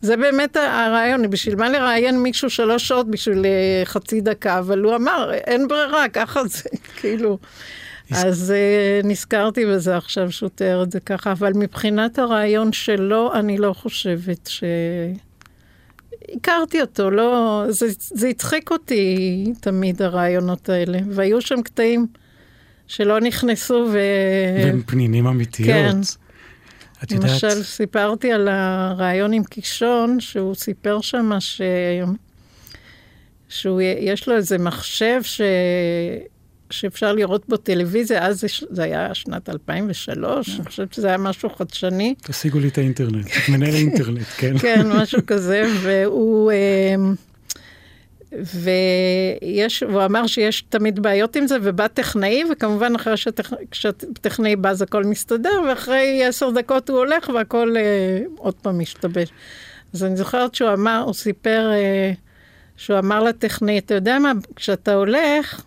[0.00, 4.94] זה באמת הרעיון, בשביל מה לראיין מישהו שלוש שעות בשביל אה, חצי דקה, אבל הוא
[4.94, 6.68] אמר, אין ברירה, ככה זה,
[7.00, 7.38] כאילו.
[8.10, 13.58] אז uh, נזכרתי בזה עכשיו שהוא תיאר את זה ככה, אבל מבחינת הרעיון שלו, אני
[13.58, 14.64] לא חושבת ש...
[16.36, 17.64] הכרתי אותו, לא...
[17.68, 22.06] זה, זה הצחיק אותי תמיד, הרעיונות האלה, והיו שם קטעים
[22.86, 23.98] שלא נכנסו ו...
[24.64, 25.68] והם פנינים אמיתיות.
[25.68, 25.96] כן.
[27.02, 31.60] את יודעת, למשל, סיפרתי על הרעיון עם קישון, שהוא סיפר שם ש...
[33.48, 35.40] שהוא, יש לו איזה מחשב ש...
[36.70, 41.50] שאפשר לראות בו טלוויזיה, אז זה, זה היה שנת 2003, אני חושבת שזה היה משהו
[41.50, 42.14] חדשני.
[42.22, 44.58] תשיגו לי את האינטרנט, את מנהל האינטרנט, כן.
[44.58, 46.52] כן, משהו כזה, והוא...
[48.32, 53.52] ויש, והוא אמר שיש תמיד בעיות עם זה, ובא טכנאי, וכמובן אחרי שטכ...
[53.70, 59.28] כשהטכנאי בא אז הכל מסתדר, ואחרי עשר דקות הוא הולך והכל אה, עוד פעם משתבש.
[59.94, 62.12] אז אני זוכרת שהוא אמר, הוא סיפר, אה,
[62.76, 65.62] שהוא אמר לטכנאי, אתה יודע מה, כשאתה הולך,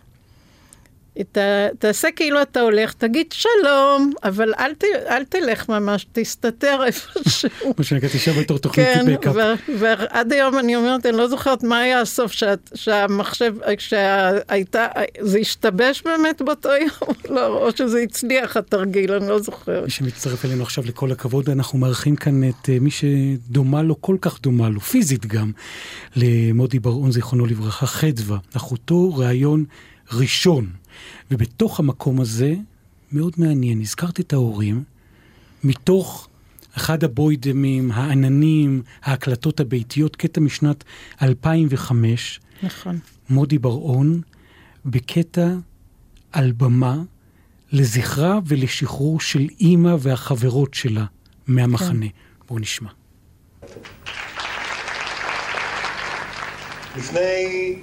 [1.32, 1.38] ת,
[1.78, 7.74] תעשה כאילו אתה הולך, תגיד שלום, אבל אל, ת, אל תלך ממש, תסתתר איפשהו.
[7.78, 9.34] מה שנקרא, תשב בתור תוכנית כן, בקאפ.
[9.34, 14.86] ו- ועד היום אני אומרת, אני לא זוכרת מה היה הסוף, שאת, שהמחשב, כשהייתה,
[15.20, 19.84] זה השתבש באמת באותו יום, לא, או שזה הצליח התרגיל, אני לא זוכרת.
[19.84, 24.16] מי שמצטרף אלינו עכשיו, לכל הכבוד, אנחנו מארחים כאן את אה, מי שדומה לו, כל
[24.20, 25.52] כך דומה לו, פיזית גם,
[26.16, 29.64] למודי בר-און, זיכרונו לברכה, חדווה, אחותו, ראיון
[30.12, 30.81] ראשון.
[31.30, 32.54] ובתוך המקום הזה,
[33.12, 34.84] מאוד מעניין, הזכרת את ההורים,
[35.64, 36.28] מתוך
[36.76, 40.84] אחד הבוידמים, העננים, ההקלטות הביתיות, קטע משנת
[41.22, 42.98] 2005, נכון.
[43.30, 44.20] מודי בר-און,
[44.84, 45.48] בקטע
[46.32, 47.02] על במה
[47.72, 51.04] לזכרה ולשחרור של אימא והחברות שלה
[51.46, 52.06] מהמחנה.
[52.08, 52.46] כן.
[52.48, 52.90] בואו נשמע.
[56.96, 57.76] לפני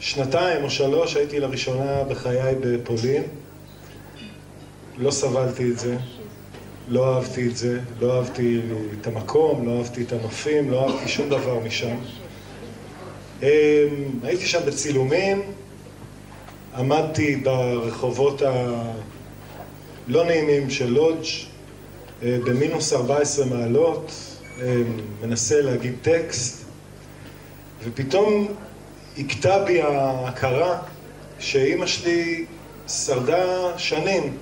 [0.00, 3.22] שנתיים או שלוש הייתי לראשונה בחיי בפולין.
[4.98, 5.96] לא סבלתי את זה,
[6.88, 8.60] לא אהבתי את זה, לא אהבתי
[9.00, 11.96] את המקום, לא אהבתי את הנופים, לא אהבתי שום דבר משם.
[14.22, 15.42] הייתי שם בצילומים,
[16.76, 21.24] עמדתי ברחובות הלא נעימים של לודג'
[22.22, 24.12] במינוס 14 מעלות,
[25.22, 26.64] מנסה להגיד טקסט,
[27.84, 28.48] ופתאום
[29.18, 30.78] הכתה בי ההכרה
[31.38, 32.44] שאימא שלי
[32.88, 34.36] שרדה שנים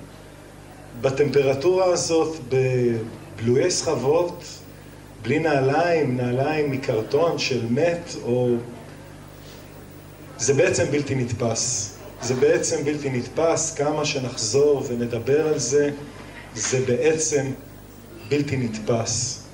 [1.00, 4.44] בטמפרטורה הזאת, בבלויי סחבות,
[5.22, 8.48] בלי נעליים, נעליים מקרטון של מת, או...
[10.38, 11.94] זה בעצם בלתי נתפס.
[12.22, 15.90] זה בעצם בלתי נתפס, כמה שנחזור ונדבר על זה,
[16.54, 17.52] זה בעצם
[18.28, 19.47] בלתי נתפס.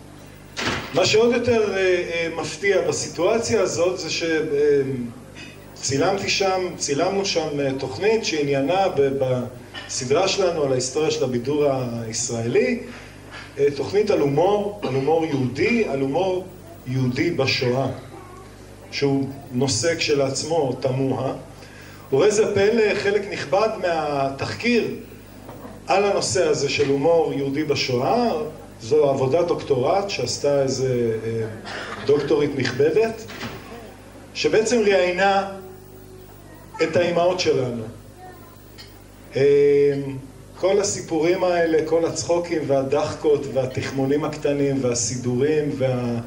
[0.95, 4.09] מה שעוד יותר uh, uh, מפתיע בסיטואציה הזאת זה
[5.75, 8.87] שצילמתי שם, צילמנו שם uh, תוכנית שעניינה
[9.89, 11.67] בסדרה שלנו על ההיסטוריה של הבידור
[12.07, 12.81] הישראלי,
[13.77, 16.47] תוכנית על הומור, על הומור יהודי, על הומור
[16.87, 17.89] יהודי בשואה,
[18.91, 21.35] שהוא נושא כשלעצמו תמוה.
[22.13, 24.89] וראה זה פלא, חלק נכבד מהתחקיר
[25.87, 28.33] על הנושא הזה של הומור יהודי בשואה,
[28.83, 31.47] זו עבודת דוקטורט שעשתה איזה אה,
[32.07, 33.25] דוקטורית נכבדת,
[34.35, 35.51] שבעצם ראיינה
[36.83, 37.85] את האימהות שלנו.
[39.37, 39.43] אה,
[40.61, 46.21] כל הסיפורים האלה, כל הצחוקים והדחקות והתחמונים הקטנים והסידורים וה...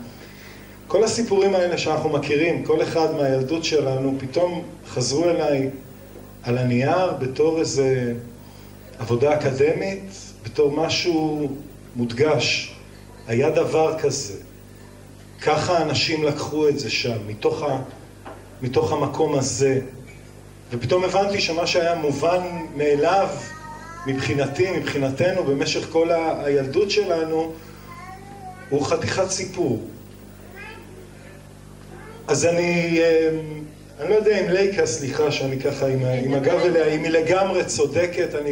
[0.88, 5.70] כל הסיפורים האלה שאנחנו מכירים, כל אחד מהילדות שלנו, פתאום חזרו אליי
[6.44, 8.14] על הנייר בתור איזה
[9.00, 10.12] עבודה אקדמית,
[10.46, 11.50] בתור משהו
[11.98, 12.76] מודגש.
[13.28, 14.34] היה דבר כזה.
[15.42, 17.82] ככה אנשים לקחו את זה שם, מתוך, ה,
[18.62, 19.82] מתוך המקום הזה.
[20.72, 22.42] ופתאום הבנתי שמה שהיה מובן
[22.76, 23.30] מאליו
[24.08, 27.54] מבחינתי, מבחינתנו, במשך כל ה- הילדות שלנו,
[28.70, 29.82] הוא חתיכת סיפור.
[32.28, 33.00] אז אני,
[34.00, 37.66] אני לא יודע אם לייקה, סליחה שאני ככה עם, עם הגב אליה, אם היא לגמרי
[37.66, 38.52] צודקת, אני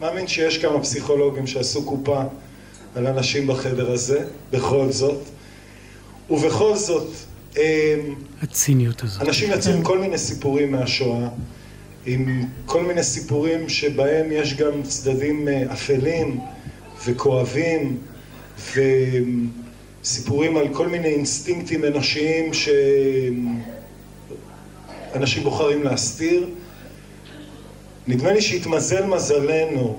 [0.00, 2.22] מאמין שיש כמה פסיכולוגים שעשו קופה
[2.96, 5.22] על אנשים בחדר הזה, בכל זאת.
[6.30, 7.08] ובכל זאת,
[8.42, 9.22] הציניות הזאת.
[9.22, 11.28] אנשים יוצאים כל מיני סיפורים מהשואה,
[12.06, 16.40] עם כל מיני סיפורים שבהם יש גם צדדים אפלים
[17.06, 17.98] וכואבים,
[20.02, 22.50] וסיפורים על כל מיני אינסטינקטים אנושיים
[25.12, 26.48] שאנשים בוחרים להסתיר.
[28.08, 29.98] נדמה לי שהתמזל מזלנו,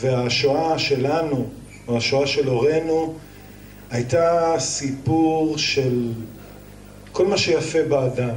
[0.00, 1.48] והשואה שלנו,
[1.88, 3.14] או השואה של הורינו,
[3.90, 6.12] הייתה סיפור של
[7.12, 8.36] כל מה שיפה באדם.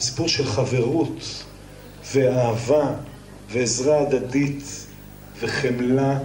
[0.00, 1.44] סיפור של חברות
[2.14, 2.94] ואהבה
[3.50, 4.86] ועזרה הדדית
[5.40, 6.18] וחמלה.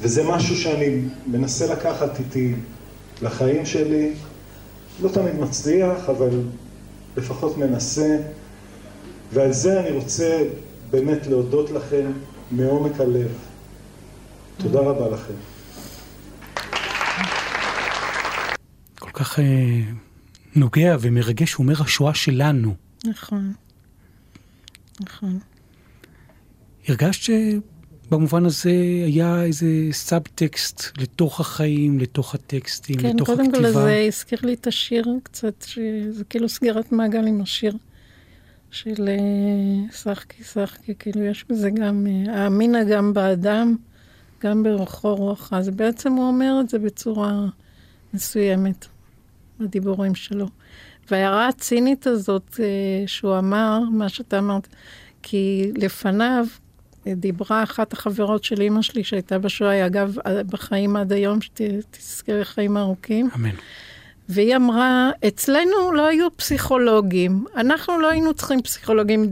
[0.00, 2.54] וזה משהו שאני מנסה לקחת איתי
[3.22, 4.12] לחיים שלי.
[5.02, 6.40] לא תמיד מצליח, אבל
[7.16, 8.16] לפחות מנסה.
[9.32, 10.42] ועל זה אני רוצה
[10.90, 12.12] באמת להודות לכם
[12.50, 13.51] מעומק הלב.
[14.62, 15.34] תודה רבה לכם.
[18.98, 19.80] כל כך אה,
[20.56, 22.74] נוגע ומרגש, הוא אומר השואה שלנו.
[23.04, 23.52] נכון.
[25.00, 25.38] נכון.
[26.88, 28.70] הרגשת שבמובן הזה
[29.06, 33.72] היה איזה סאב-טקסט לתוך החיים, לתוך הטקסטים, כן, לתוך קודם הכתיבה?
[33.72, 37.76] כל זה הזכיר לי את השיר קצת, שזה כאילו סגירת מעגל עם השיר
[38.70, 43.76] של אה, שחקי שחקי, כאילו יש בזה גם, אה, האמינה גם באדם,
[44.42, 45.52] גם ברוחו רוח.
[45.52, 47.46] אז בעצם הוא אומר את זה בצורה
[48.14, 48.86] מסוימת,
[49.60, 50.46] בדיבורים שלו.
[51.10, 52.66] וההערה הצינית הזאת אה,
[53.06, 54.68] שהוא אמר, מה שאתה אמרת,
[55.22, 56.46] כי לפניו
[57.06, 60.14] אה, דיברה אחת החברות של אימא שלי שהייתה בשואה, היא אגב
[60.50, 63.28] בחיים עד היום, שתזכה לחיים ארוכים.
[63.34, 63.54] אמן.
[64.28, 69.30] והיא אמרה, אצלנו לא היו פסיכולוגים, אנחנו לא היינו צריכים פסיכולוגים,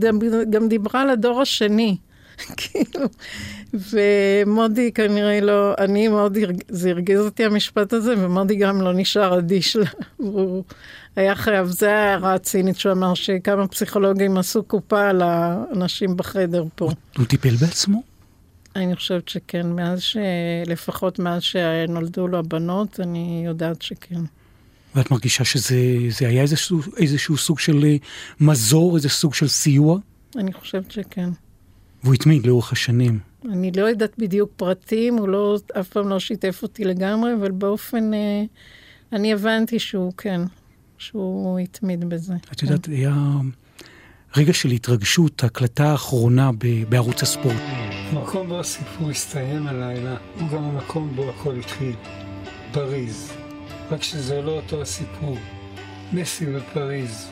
[0.49, 1.97] גם דיברה על הדור השני.
[2.57, 3.07] כאילו,
[3.73, 9.75] ומודי כנראה לא, אני מאוד, זה הרגיז אותי המשפט הזה, ומודי גם לא נשאר אדיש
[9.75, 9.85] לה.
[10.17, 10.63] הוא
[11.15, 16.91] היה חייב, זה ההערה הצינית שהוא אמר שכמה פסיכולוגים עשו קופה על האנשים בחדר פה.
[17.17, 18.03] הוא טיפל בעצמו?
[18.75, 20.17] אני חושבת שכן, מאז ש...
[20.65, 24.21] לפחות מאז שנולדו לו הבנות, אני יודעת שכן.
[24.95, 27.95] ואת מרגישה שזה היה איזשהו, איזשהו סוג של אה,
[28.39, 29.97] מזור, איזה סוג של סיוע?
[30.35, 31.29] אני חושבת שכן.
[32.03, 33.19] והוא התמיד לאורך השנים.
[33.51, 38.13] אני לא יודעת בדיוק פרטים, הוא לא, אף פעם לא שיתף אותי לגמרי, אבל באופן,
[38.13, 38.43] אה,
[39.13, 40.41] אני הבנתי שהוא כן,
[40.97, 42.33] שהוא התמיד בזה.
[42.51, 42.67] את כן.
[42.67, 43.15] יודעת, היה
[44.37, 47.55] רגע של התרגשות, ההקלטה האחרונה ב- בערוץ הספורט.
[48.11, 51.95] המקום בו הסיפור הסתיים הלילה, הוא גם המקום בו הכל התחיל.
[52.71, 53.31] פריז.
[53.91, 55.37] רק שזה לא אותו הסיפור.
[56.13, 57.31] מסי בפריז,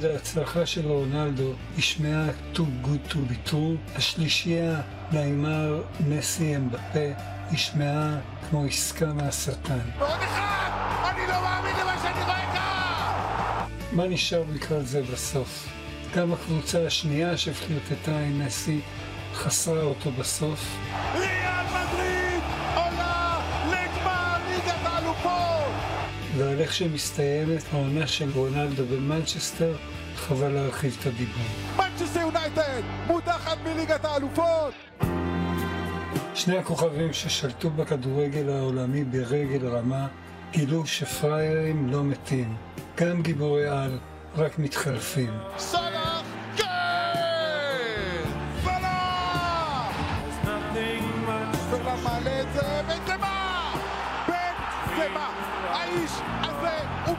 [0.00, 4.80] בעוד ההצלחה של רונלדו השמעה too good to be true, השלישייה,
[5.12, 7.08] נעימר, מסי, אמבפה,
[7.52, 8.18] נשמעה
[8.50, 9.78] כמו עסקה מהשטן.
[9.78, 13.66] אני לא מאמין למה שאני רואה כאן!
[13.92, 15.68] מה נשאר לקראת זה בסוף?
[16.16, 18.80] גם הקבוצה השנייה שפלרטטה עם מסי
[19.34, 20.76] חסרה אותו בסוף.
[26.40, 29.74] ועל איך שמסתיימת העונה של רונלדו במנצ'סטר,
[30.16, 31.46] חבל להרחיב את הדיבור.
[31.76, 34.74] מנצ'סטר יונייטד מודחת מליגת האלופות!
[36.34, 40.06] שני הכוכבים ששלטו בכדורגל העולמי ברגל רמה
[40.52, 42.56] גילו שפראיירים לא מתים.
[42.96, 43.98] גם גיבורי על
[44.36, 45.30] רק מתחלפים.
[45.58, 46.09] סלאח,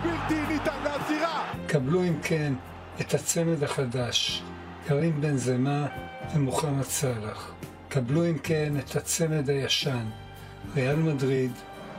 [0.04, 1.54] בלתי ניתן לעצירה!
[1.68, 2.54] קבלו אם כן
[3.02, 4.44] את הצמד החדש,
[4.88, 5.88] קרים בן זמה
[6.36, 7.52] ומוחמד סאלח.
[7.90, 10.06] קבלו אם כן את הצמד הישן,
[10.76, 11.52] ריאל מדריד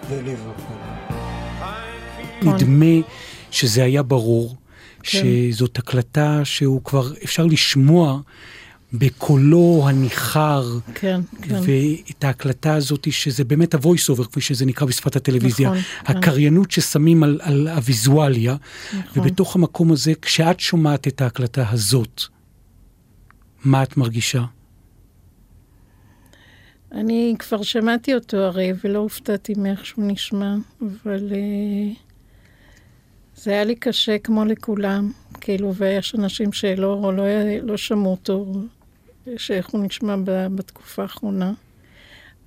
[0.09, 0.77] וליברפול.
[2.43, 3.07] נדמה
[3.51, 4.57] שזה היה ברור,
[5.03, 8.21] שזאת הקלטה שהוא כבר אפשר לשמוע
[8.93, 10.65] בקולו הניחר,
[10.95, 11.61] כן, כן.
[11.63, 16.19] ואת ההקלטה הזאת, שזה באמת ה-voice over, כפי שזה נקרא בשפת הטלוויזיה, נכון, כן.
[16.19, 18.57] הקריינות ששמים על, על הוויזואליה,
[18.99, 19.23] נכון.
[19.23, 22.23] ובתוך המקום הזה, כשאת שומעת את ההקלטה הזאת,
[23.65, 24.45] מה את מרגישה?
[26.93, 31.99] אני כבר שמעתי אותו הרי, ולא הופתעתי מאיך שהוא נשמע, אבל uh,
[33.37, 37.25] זה היה לי קשה כמו לכולם, כאילו, ויש אנשים שלא לא,
[37.63, 38.47] לא שמעו אותו,
[39.37, 40.15] שאיך הוא נשמע
[40.55, 41.53] בתקופה האחרונה.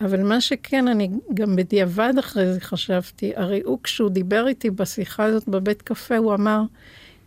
[0.01, 5.23] אבל מה שכן, אני גם בדיעבד אחרי זה חשבתי, הרי הוא, כשהוא דיבר איתי בשיחה
[5.23, 6.61] הזאת בבית קפה, הוא אמר,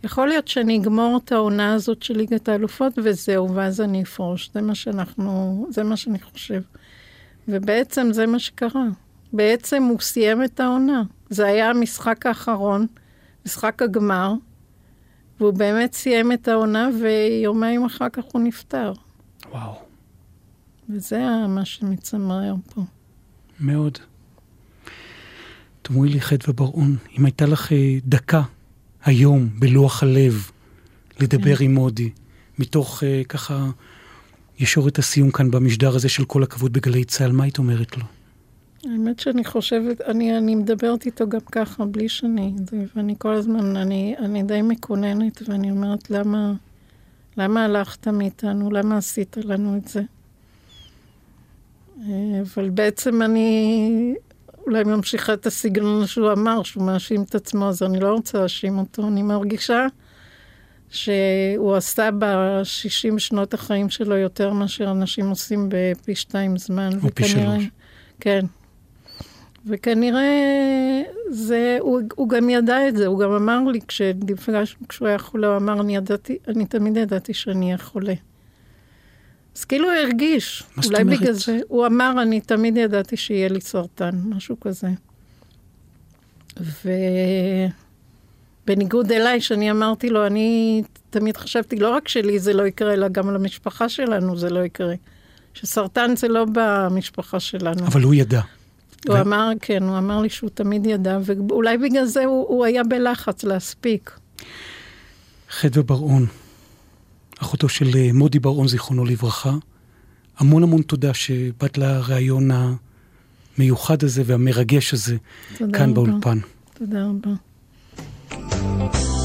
[0.03, 4.49] יכול להיות שאני אגמור את העונה הזאת של ליגת האלופות וזהו, ואז אני אפרוש.
[4.53, 6.61] זה מה שאנחנו, זה מה שאני חושב.
[7.47, 8.85] ובעצם זה מה שקרה.
[9.33, 11.03] בעצם הוא סיים את העונה.
[11.29, 12.87] זה היה המשחק האחרון,
[13.45, 14.33] משחק הגמר,
[15.39, 18.93] והוא באמת סיים את העונה, ויומיים אחר כך הוא נפטר.
[19.51, 19.73] וואו.
[20.89, 22.81] וזה מה שמצמרר פה.
[23.59, 23.97] מאוד.
[25.81, 28.41] תאמרי לי, חדווה בר-און, אם הייתה לך אה, דקה
[29.03, 30.51] היום בלוח הלב
[31.19, 31.63] לדבר כן.
[31.63, 32.09] עם מודי,
[32.59, 33.69] מתוך אה, ככה
[34.59, 38.03] ישורת הסיום כאן במשדר הזה של כל הכבוד בגלי צה"ל, מה היית אומרת לו?
[38.83, 42.53] האמת שאני חושבת, אני, אני מדברת איתו גם ככה, בלי שאני,
[42.95, 46.53] ואני כל הזמן, אני, אני די מקוננת, ואני אומרת, למה,
[47.39, 48.71] למה הלכת מאיתנו?
[48.71, 50.01] למה עשית לנו את זה?
[52.01, 54.15] אה, אבל בעצם אני
[54.65, 58.77] אולי ממשיכה את הסגנון שהוא אמר, שהוא מאשים את עצמו, אז אני לא רוצה להאשים
[58.77, 59.07] אותו.
[59.07, 59.85] אני מרגישה
[60.89, 66.89] שהוא עשה ב-60 שנות החיים שלו יותר מאשר אנשים עושים בפי שתיים זמן.
[67.03, 67.63] או פי שלוש.
[68.19, 68.45] כן.
[69.65, 75.17] וכנראה זה, הוא, הוא גם ידע את זה, הוא גם אמר לי כשנפגשנו, כשהוא היה
[75.17, 78.13] חולה, הוא אמר, אני ידעתי, אני תמיד ידעתי שאני אהיה חולה.
[79.57, 81.19] אז כאילו הוא הרגיש, אולי אומרת?
[81.19, 84.87] בגלל זה, הוא אמר, אני תמיד ידעתי שיהיה לי סרטן, משהו כזה.
[88.67, 93.07] ובניגוד אליי, שאני אמרתי לו, אני תמיד חשבתי, לא רק שלי זה לא יקרה, אלא
[93.07, 94.95] גם למשפחה שלנו זה לא יקרה.
[95.53, 97.85] שסרטן זה לא במשפחה שלנו.
[97.85, 98.41] אבל הוא ידע.
[99.07, 102.65] הוא ו- אמר, כן, הוא אמר לי שהוא תמיד ידע, ואולי בגלל זה הוא, הוא
[102.65, 104.11] היה בלחץ להספיק.
[105.49, 106.25] חדווה בר-און,
[107.41, 109.53] אחותו של אה, מודי בר-און, זיכרונו לברכה,
[110.37, 112.49] המון המון תודה שבאת לראיון
[113.57, 115.17] המיוחד הזה והמרגש הזה
[115.57, 115.93] תודה כאן רבה.
[115.93, 116.39] באולפן.
[116.73, 117.31] תודה רבה.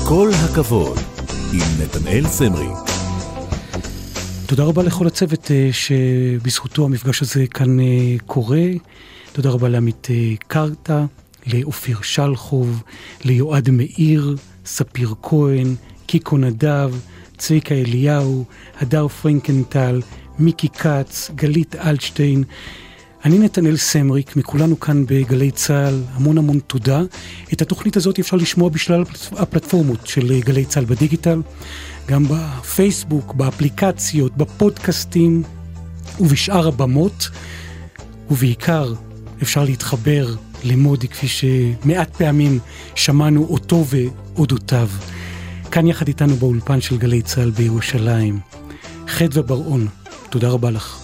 [0.09, 0.99] כל הכבוד,
[1.53, 2.69] עם נתנאל סמרי.
[4.47, 7.85] תודה רבה לכל הצוות אה, שבזכותו המפגש הזה כאן אה,
[8.27, 8.63] קורה.
[9.35, 11.05] תודה רבה לעמית אה, קרתא,
[11.47, 12.83] לאופיר שלחוב,
[13.25, 15.75] ליועד מאיר, ספיר כהן,
[16.07, 16.95] קיקו נדב,
[17.39, 18.45] צביקה אליהו,
[18.81, 20.03] הדר פרנקנטל,
[20.39, 22.45] מיקי כץ, גלית אלטשטיין.
[23.25, 27.03] אני נתנאל סמריק, מכולנו כאן בגלי צה"ל, המון המון תודה.
[27.53, 31.43] את התוכנית הזאת אפשר לשמוע בשלל הפלטפורמות של גלי צה"ל בדיגיטל,
[32.07, 35.43] גם בפייסבוק, באפליקציות, בפודקאסטים
[36.21, 37.29] ובשאר הבמות,
[38.31, 38.95] ובעיקר
[39.45, 40.35] אפשר להתחבר
[40.65, 42.59] למודי כפי שמעט פעמים
[42.95, 44.89] שמענו אותו ואודותיו.
[45.71, 48.41] כאן יחד איתנו באולפן של גלי צה"ל בירושלים.
[49.09, 49.89] חדווה בר-און,
[50.31, 50.99] תודה רבה לך.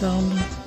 [0.00, 0.61] תודה רבה.